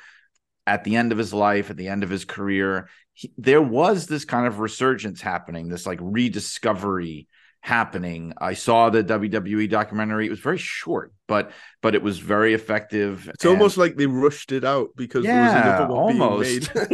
[0.68, 2.88] at the end of his life, at the end of his career,
[3.18, 7.28] he, there was this kind of resurgence happening, this like rediscovery
[7.62, 8.32] happening.
[8.38, 10.28] I saw the WWE documentary.
[10.28, 11.52] It was very short, but
[11.82, 13.28] but it was very effective.
[13.34, 13.54] It's and...
[13.54, 16.74] almost like they rushed it out because yeah, there was another one almost.
[16.74, 16.88] being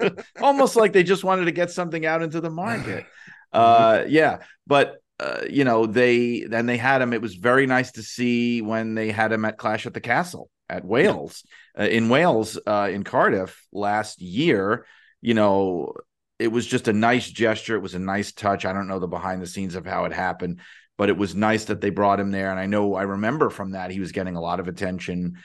[0.00, 0.24] made.
[0.40, 3.04] almost like they just wanted to get something out into the market.
[3.50, 7.14] Uh, yeah, but uh, you know they then they had him.
[7.14, 10.50] It was very nice to see when they had him at Clash at the Castle
[10.68, 11.44] at Wales
[11.78, 14.84] uh, in Wales uh, in Cardiff last year.
[15.20, 15.94] You know,
[16.38, 17.76] it was just a nice gesture.
[17.76, 18.64] It was a nice touch.
[18.64, 20.60] I don't know the behind the scenes of how it happened,
[20.96, 22.50] but it was nice that they brought him there.
[22.50, 25.38] And I know I remember from that he was getting a lot of attention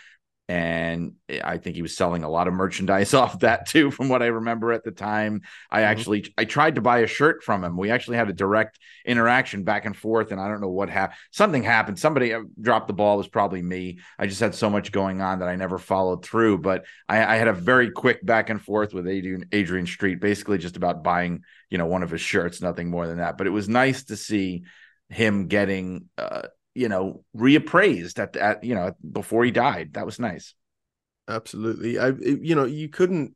[0.49, 4.21] and I think he was selling a lot of merchandise off that too, from what
[4.21, 5.41] I remember at the time.
[5.71, 5.85] I mm-hmm.
[5.85, 7.77] actually I tried to buy a shirt from him.
[7.77, 11.17] We actually had a direct interaction back and forth, and I don't know what happened.
[11.31, 11.97] Something happened.
[11.97, 13.15] Somebody uh, dropped the ball.
[13.15, 13.99] It was probably me.
[14.19, 16.57] I just had so much going on that I never followed through.
[16.57, 20.57] But I, I had a very quick back and forth with Adrian Adrian Street, basically
[20.57, 23.37] just about buying you know one of his shirts, nothing more than that.
[23.37, 24.63] But it was nice to see
[25.09, 26.43] him getting uh,
[26.75, 29.93] you know reappraised at, at you know before he died.
[29.93, 30.53] That was nice.
[31.27, 31.99] Absolutely.
[31.99, 33.35] I you know you couldn't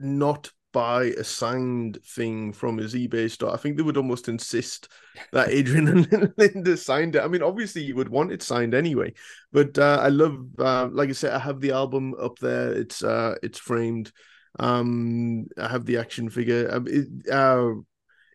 [0.00, 3.52] not buy a signed thing from his ebay store.
[3.52, 4.88] I think they would almost insist
[5.32, 7.22] that adrian and linda signed it.
[7.22, 9.12] I mean obviously you would want it signed anyway
[9.52, 12.72] but uh, i love uh, like i said i have the album up there.
[12.72, 14.12] It's uh it's framed.
[14.58, 16.70] Um i have the action figure.
[16.72, 17.72] Um, it, uh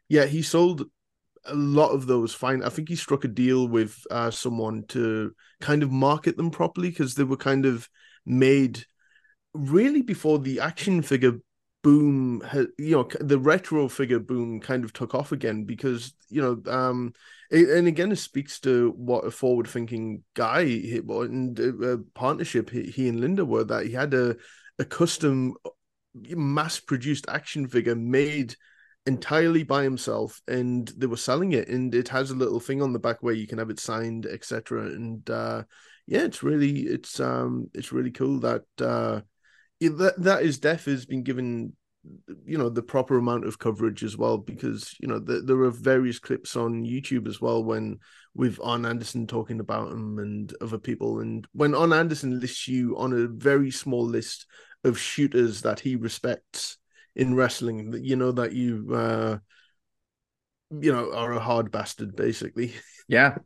[0.10, 0.86] yeah he sold
[1.48, 2.64] a lot of those fine.
[2.64, 6.90] I think he struck a deal with uh, someone to kind of market them properly
[6.90, 7.90] because they were kind of
[8.26, 8.86] made
[9.54, 11.40] really before the action figure
[11.84, 16.42] boom had, you know the retro figure boom kind of took off again because you
[16.42, 17.14] know um
[17.50, 21.98] it, and again it speaks to what a forward thinking guy he, and a, a
[22.14, 24.36] partnership he, he and linda were that he had a
[24.80, 25.54] a custom
[26.14, 28.56] mass produced action figure made
[29.08, 32.94] entirely by himself and they were selling it and it has a little thing on
[32.94, 35.64] the back where you can have it signed etc and uh
[36.06, 39.22] yeah it's really it's um it's really cool that uh
[39.80, 41.74] that that his death has been given
[42.46, 45.72] you know the proper amount of coverage as well because you know the, there are
[45.72, 47.98] various clips on youtube as well when
[48.38, 51.22] with Arn Anderson talking about him and other people.
[51.22, 54.46] And when Arn Anderson lists you on a very small list
[54.84, 56.78] of shooters that he respects
[57.18, 59.38] in wrestling that you know that you uh
[60.70, 62.74] you know are a hard bastard basically.
[63.10, 63.38] Yeah.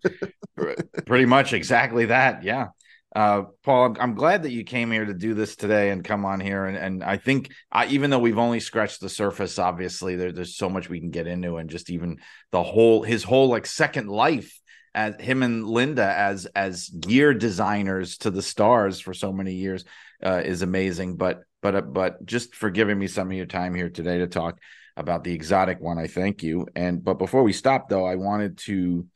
[1.05, 2.43] Pretty much exactly that.
[2.43, 2.67] Yeah.
[3.15, 6.25] Uh paul I'm, I'm, glad that you came here to do this today and come
[6.25, 6.65] on here.
[6.65, 10.57] And, and i think I, even though we've only scratched the surface obviously there, there's
[10.57, 12.19] so much we can get into and just even
[12.51, 14.59] the whole his whole like second life
[14.93, 19.85] as him and linda as as gear designers to the stars for so many years
[20.23, 23.73] uh, is amazing but but uh, but just for giving me some of your time
[23.73, 24.59] here today to talk
[24.97, 25.97] about the exotic one.
[25.97, 26.67] I thank you.
[26.75, 29.07] And but before we stop, though, I wanted to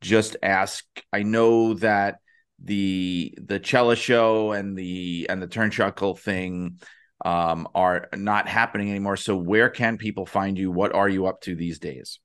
[0.00, 0.84] just ask.
[1.12, 2.16] I know that
[2.62, 6.80] the the Cella show and the and the Turnchuckle thing
[7.24, 9.16] um, are not happening anymore.
[9.16, 10.70] So where can people find you?
[10.70, 12.18] What are you up to these days?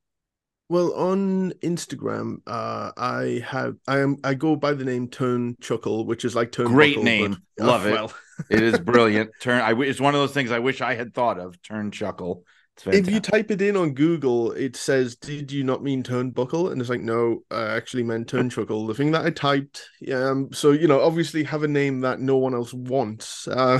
[0.67, 6.05] Well, on Instagram, uh, I have I am I go by the name Turn Chuckle,
[6.05, 6.67] which is like Turn.
[6.67, 7.91] Great Buckle, name, but, love uh, it.
[7.93, 8.13] Well.
[8.49, 9.29] it is brilliant.
[9.39, 9.61] Turn.
[9.61, 9.79] I.
[9.81, 11.61] It's one of those things I wish I had thought of.
[11.61, 12.43] Turn Chuckle.
[12.87, 16.81] If you type it in on Google, it says, "Did you not mean Turnbuckle?" And
[16.81, 19.87] it's like, "No, I actually meant turn chuckle." the thing that I typed.
[20.11, 20.49] Um.
[20.51, 23.47] So you know, obviously, have a name that no one else wants.
[23.47, 23.79] Uh,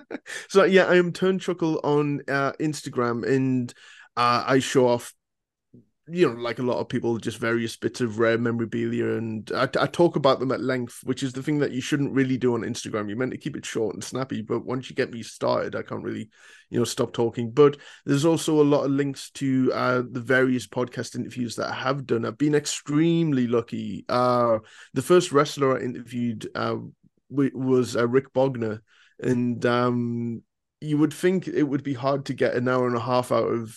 [0.48, 3.72] so yeah, I am turn chuckle on uh, Instagram, and
[4.16, 5.12] uh, I show off
[6.08, 9.64] you know, like a lot of people, just various bits of rare memorabilia, and I,
[9.64, 12.54] I, talk about them at length, which is the thing that you shouldn't really do
[12.54, 13.08] on Instagram.
[13.08, 15.82] You're meant to keep it short and snappy, but once you get me started, I
[15.82, 16.30] can't really,
[16.70, 17.50] you know, stop talking.
[17.50, 21.74] But there's also a lot of links to uh, the various podcast interviews that I
[21.74, 22.24] have done.
[22.24, 24.04] I've been extremely lucky.
[24.08, 24.58] Uh,
[24.94, 26.76] the first wrestler I interviewed uh,
[27.30, 28.78] was uh, Rick Bognar,
[29.20, 30.42] and um,
[30.80, 33.48] you would think it would be hard to get an hour and a half out
[33.48, 33.76] of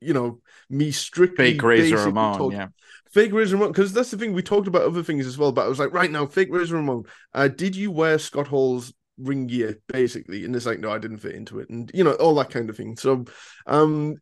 [0.00, 0.40] you know
[0.70, 2.68] me strictly fake Razor Ramon, talk, yeah,
[3.10, 3.72] fake Razor Ramon.
[3.72, 5.52] Because that's the thing we talked about other things as well.
[5.52, 7.04] But I was like, right now, fake Razor Ramon.
[7.32, 10.44] Uh, did you wear Scott Hall's ring gear basically?
[10.44, 12.70] And it's like, no, I didn't fit into it, and you know all that kind
[12.70, 12.96] of thing.
[12.96, 13.24] So,
[13.66, 14.16] um,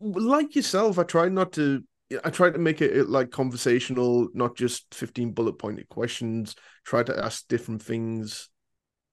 [0.00, 1.82] like yourself, I tried not to.
[2.22, 6.54] I tried to make it like conversational, not just fifteen bullet pointed questions.
[6.84, 8.50] Try to ask different things.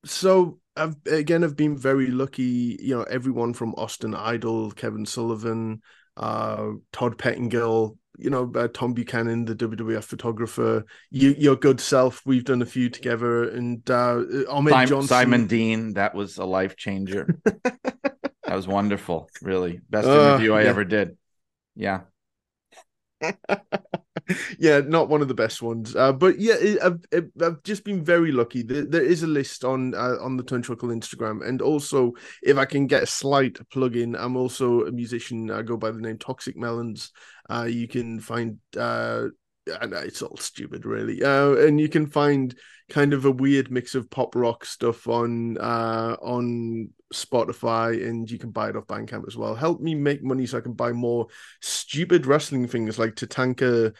[0.04, 2.78] So I've again I've been very lucky.
[2.80, 5.82] You know, everyone from Austin Idol, Kevin Sullivan,
[6.18, 12.22] uh, Todd Pettingill, you know, uh, Tom Buchanan, the WWF photographer, you, your good self.
[12.26, 15.94] We've done a few together, and uh, Ahmed Simon, Johnson, Simon Dean.
[15.94, 17.36] That was a life changer.
[17.44, 19.30] that was wonderful.
[19.42, 20.70] Really, best uh, interview I yeah.
[20.70, 21.18] ever did.
[21.76, 22.02] Yeah.
[24.60, 27.00] yeah, not one of the best ones, uh, but yeah, I've,
[27.42, 28.64] I've just been very lucky.
[28.64, 32.14] There, there is a list on uh, on the Turnchuckle Instagram, and also
[32.44, 35.52] if I can get a slight plug in, I'm also a musician.
[35.52, 37.12] I go by the name Toxic Melons.
[37.50, 38.58] Uh, you can find
[39.72, 41.24] uh, and it's all stupid really.
[41.24, 42.56] Uh, and you can find
[42.90, 48.38] kind of a weird mix of pop rock stuff on uh on spotify and you
[48.38, 49.56] can buy it off bandcamp as well.
[49.56, 51.28] Help me make money so i can buy more
[51.62, 53.96] stupid wrestling things like tatanka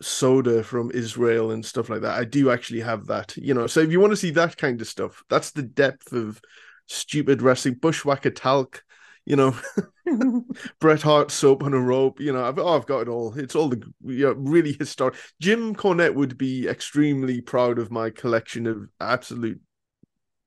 [0.00, 2.18] soda from israel and stuff like that.
[2.18, 3.66] I do actually have that you know.
[3.66, 6.40] So if you want to see that kind of stuff that's the depth of
[6.86, 7.74] stupid wrestling.
[7.74, 8.84] Bushwhacker talc
[9.24, 9.56] you know,
[10.80, 12.20] Bret Hart soap on a rope.
[12.20, 13.34] You know, I've oh, I've got it all.
[13.38, 15.14] It's all the you know, really historic.
[15.40, 19.60] Jim Cornette would be extremely proud of my collection of absolute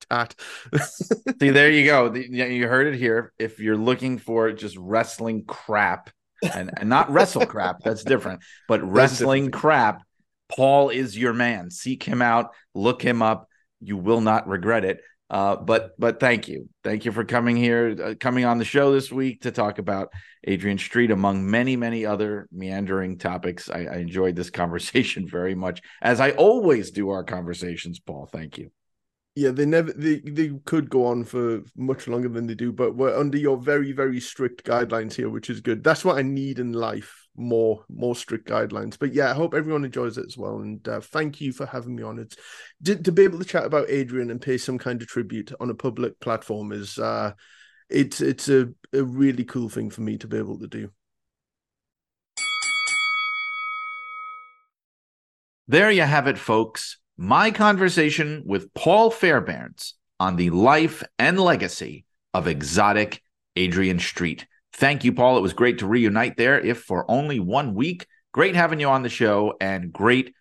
[0.10, 0.36] tat.
[1.40, 2.14] See, there you go.
[2.14, 3.34] You heard it here.
[3.40, 6.10] If you're looking for just wrestling crap,
[6.54, 8.42] and, and not wrestle crap, that's different.
[8.68, 9.62] But wrestling different.
[9.62, 10.02] crap,
[10.50, 11.72] Paul is your man.
[11.72, 12.52] Seek him out.
[12.74, 13.48] Look him up.
[13.82, 15.02] You will not regret it.
[15.30, 18.94] Uh, but but thank you, thank you for coming here, uh, coming on the show
[18.94, 20.14] this week to talk about
[20.44, 23.70] Adrian Street, among many many other meandering topics.
[23.70, 28.00] I, I enjoyed this conversation very much, as I always do our conversations.
[28.00, 28.72] Paul, thank you.
[29.36, 32.96] Yeah, they never they, they could go on for much longer than they do, but
[32.96, 35.84] we're under your very very strict guidelines here, which is good.
[35.84, 38.98] That's what I need in life more more strict guidelines.
[38.98, 40.60] But yeah, I hope everyone enjoys it as well.
[40.60, 42.20] And uh, thank you for having me on.
[42.20, 42.36] It's
[42.84, 45.70] to, to, be able to chat about Adrian and pay some kind of tribute on
[45.70, 47.34] a public platform is uh,
[47.90, 50.90] it's it's a, a really cool thing for me to be able to do.
[55.68, 56.98] There you have it, folks.
[57.18, 63.22] My conversation with Paul Fairbairns on the life and legacy of exotic
[63.56, 64.46] Adrian Street.
[64.78, 65.38] Thank you, Paul.
[65.38, 68.06] It was great to reunite there, if for only one week.
[68.34, 70.34] Great having you on the show and great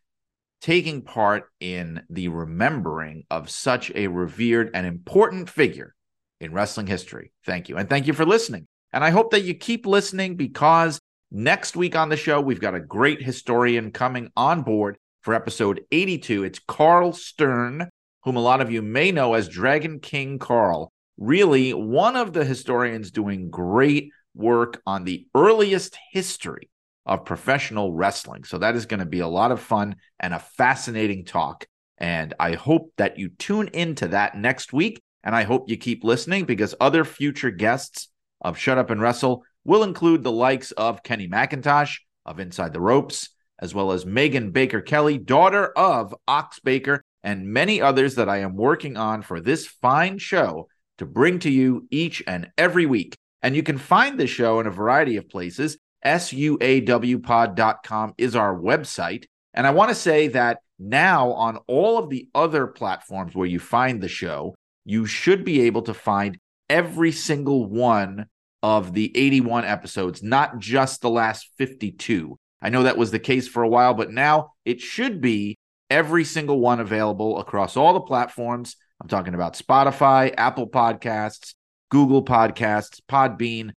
[0.61, 5.95] taking part in the remembering of such a revered and important figure
[6.41, 7.31] in wrestling history.
[7.47, 7.77] Thank you.
[7.77, 8.67] And thank you for listening.
[8.93, 10.99] And I hope that you keep listening because
[11.31, 15.83] next week on the show, we've got a great historian coming on board for episode
[15.93, 16.43] 82.
[16.43, 17.89] It's Karl Stern,
[18.25, 20.91] whom a lot of you may know as Dragon King Karl.
[21.19, 26.71] Really, one of the historians doing great work on the earliest history
[27.07, 28.45] of professional wrestling.
[28.45, 31.67] So that is going to be a lot of fun and a fascinating talk.
[31.99, 35.03] And I hope that you tune into that next week.
[35.23, 38.09] And I hope you keep listening because other future guests
[38.41, 42.81] of Shut Up and Wrestle will include the likes of Kenny McIntosh of Inside the
[42.81, 48.29] Ropes, as well as Megan Baker Kelly, daughter of Ox Baker, and many others that
[48.29, 50.69] I am working on for this fine show
[50.99, 53.17] to bring to you each and every week.
[53.45, 55.77] And you can find the show in a variety of places.
[56.05, 56.55] SUAWpod.com
[58.17, 59.27] is our website.
[59.53, 63.59] And I want to say that now on all of the other platforms where you
[63.61, 64.55] find the show,
[64.87, 66.39] you should be able to find
[66.71, 68.27] every single one
[68.63, 72.39] of the 81 episodes, not just the last 52.
[72.63, 75.59] I know that was the case for a while, but now it should be
[75.91, 78.77] every single one available across all the platforms.
[79.03, 81.53] I'm talking about Spotify, Apple Podcasts,
[81.95, 83.71] Google Podcasts, Podbean,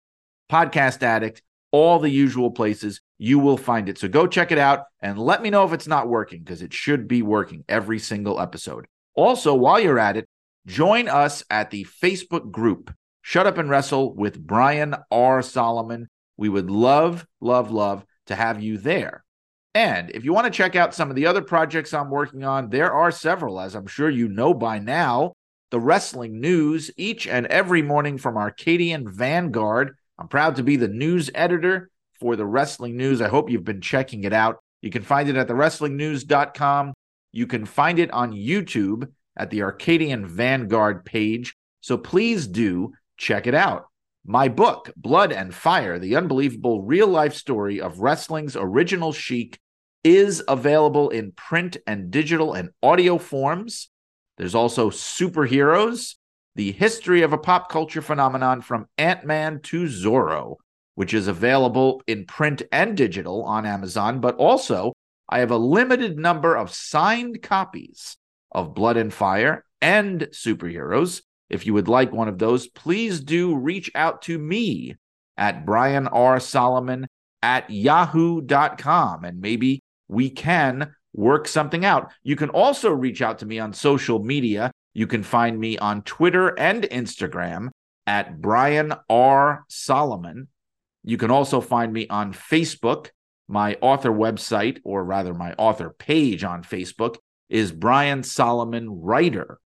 [0.52, 3.00] Podcast Addict, all the usual places.
[3.20, 4.00] You will find it.
[4.00, 6.74] So go check it out and let me know if it's not working because it
[6.74, 8.88] should be working every single episode.
[9.14, 10.28] Also, while you're at it,
[10.66, 12.92] join us at the Facebook group
[13.22, 15.44] Shut Up and Wrestle with Brian R.
[15.44, 16.10] Solomon.
[16.38, 19.24] We would love, love, love to have you there.
[19.76, 22.72] And if you want to check out some of the other projects I'm working on,
[22.72, 25.34] there are several, as I'm sure you know by now.
[25.70, 29.98] The wrestling news each and every morning from Arcadian Vanguard.
[30.18, 31.90] I'm proud to be the news editor
[32.20, 33.22] for the wrestling news.
[33.22, 34.60] I hope you've been checking it out.
[34.82, 36.94] You can find it at thewrestlingnews.com.
[37.34, 41.56] You can find it on YouTube at the Arcadian Vanguard page.
[41.82, 43.88] So please do check it out.
[44.26, 49.60] My book, Blood and Fire The Unbelievable Real Life Story of Wrestling's Original Sheik,
[50.04, 53.90] is available in print and digital and audio forms.
[54.38, 56.16] There's also Superheroes,
[56.56, 60.56] the history of a pop culture phenomenon from Ant Man to Zorro,
[60.96, 64.20] which is available in print and digital on Amazon.
[64.20, 64.94] But also,
[65.30, 68.18] I have a limited number of signed copies
[68.52, 71.22] of Blood and Fire and Superheroes.
[71.50, 74.96] If you would like one of those, please do reach out to me
[75.38, 76.40] at Brian R.
[76.40, 77.08] Solomon
[77.42, 82.12] at yahoo.com and maybe we can work something out.
[82.24, 84.72] You can also reach out to me on social media.
[84.94, 87.70] You can find me on Twitter and Instagram
[88.06, 89.66] at Brian R.
[89.68, 90.48] Solomon.
[91.04, 93.10] You can also find me on Facebook.
[93.48, 97.16] My author website, or rather, my author page on Facebook,
[97.50, 99.60] is Brian Solomon Writer.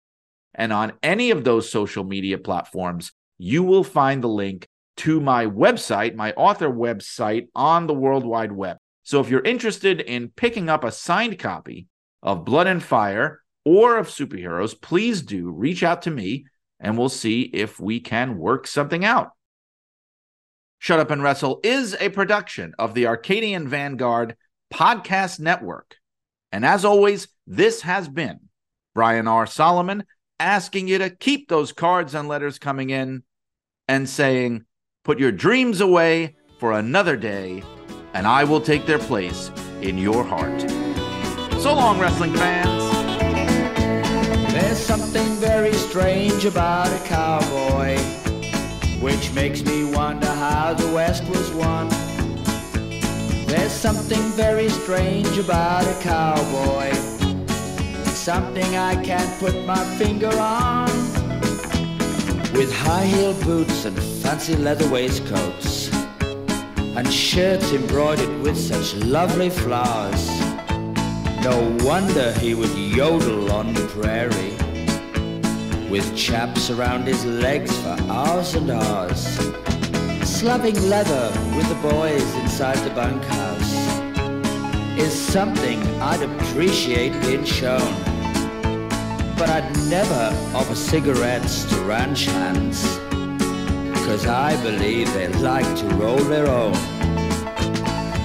[0.54, 4.66] And on any of those social media platforms, you will find the link
[4.96, 8.77] to my website, my author website on the World Wide Web.
[9.08, 11.86] So if you're interested in picking up a signed copy
[12.22, 16.44] of Blood and Fire or of superheroes, please do reach out to me
[16.78, 19.30] and we'll see if we can work something out.
[20.78, 24.36] Shut Up and Wrestle is a production of the Arcadian Vanguard
[24.70, 25.96] Podcast Network.
[26.52, 28.40] And as always, this has been
[28.94, 29.46] Brian R.
[29.46, 30.04] Solomon
[30.38, 33.22] asking you to keep those cards and letters coming in
[33.88, 34.66] and saying,
[35.02, 37.62] put your dreams away for another day
[38.18, 40.60] and I will take their place in your heart.
[41.62, 42.82] So long, wrestling fans.
[44.52, 47.96] There's something very strange about a cowboy,
[48.98, 51.88] which makes me wonder how the West was won.
[53.46, 56.90] There's something very strange about a cowboy,
[58.04, 60.88] something I can't put my finger on.
[62.52, 65.87] With high heel boots and fancy leather waistcoats
[66.96, 70.28] and shirts embroidered with such lovely flowers.
[71.42, 74.56] No wonder he would yodel on the prairie
[75.88, 79.22] with chaps around his legs for hours and hours,
[80.28, 83.88] slapping leather with the boys inside the bunkhouse
[84.98, 87.94] is something I'd appreciate being shown.
[89.38, 92.98] But I'd never offer cigarettes to ranch hands
[94.08, 96.72] cause I believe they like to roll their own.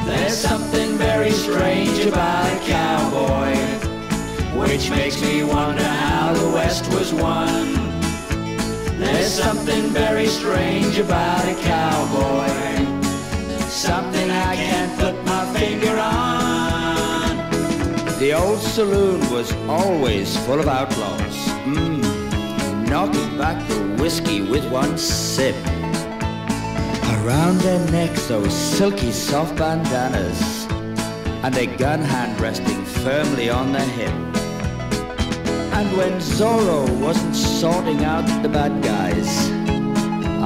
[0.05, 3.53] There's something very strange about a cowboy,
[4.61, 7.73] which makes me wonder how the West was won.
[8.97, 12.47] There's something very strange about a cowboy,
[13.67, 17.35] something I can't put my finger on.
[18.19, 21.37] The old saloon was always full of outlaws.
[21.65, 22.12] Mmm,
[22.93, 25.55] knocking back the whiskey with one sip.
[27.15, 30.67] Around their necks, those silky soft bandanas,
[31.43, 34.13] and a gun hand resting firmly on their hip.
[35.73, 39.49] And when Zorro wasn't sorting out the bad guys,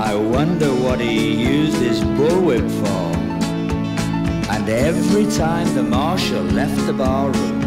[0.10, 3.10] I wonder what he used his bullwhip for.
[4.54, 7.60] And every time the marshal left the barroom,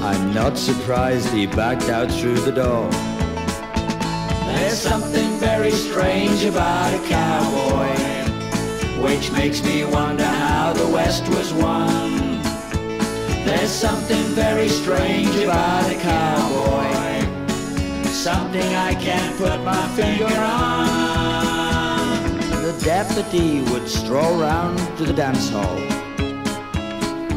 [0.00, 3.07] I'm not surprised he backed out through the door.
[4.68, 7.88] There's something very strange about a cowboy,
[9.02, 12.42] which makes me wonder how the West was won.
[13.46, 16.90] There's something very strange about a cowboy,
[18.10, 22.36] something I can't put my finger on.
[22.60, 25.78] The deputy would stroll round to the dance hall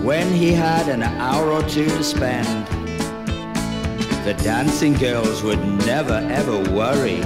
[0.04, 2.81] when he had an hour or two to spend.
[4.24, 7.22] The dancing girls would never ever worry,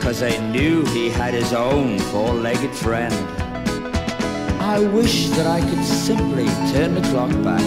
[0.00, 3.14] cause they knew he had his own four-legged friend.
[4.60, 7.64] I wish that I could simply turn the clock back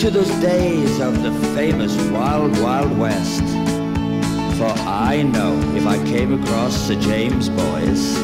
[0.00, 3.42] to those days of the famous Wild Wild West.
[4.58, 8.14] For I know if I came across the James boys,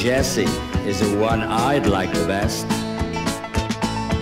[0.00, 0.46] Jesse
[0.88, 2.68] is the one I'd like the best.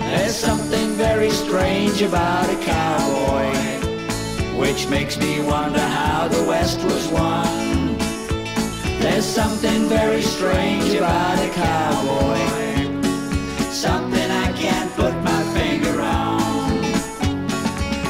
[0.00, 0.75] There's something
[1.16, 3.48] very strange about a cowboy,
[4.60, 7.96] which makes me wonder how the West was won.
[9.00, 12.38] There's something very strange about a cowboy.
[13.70, 16.84] Something I can't put my finger on.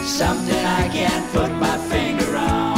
[0.04, 2.76] Something I can't put my finger on.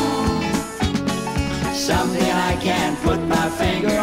[1.73, 3.98] Something I can't put my finger on.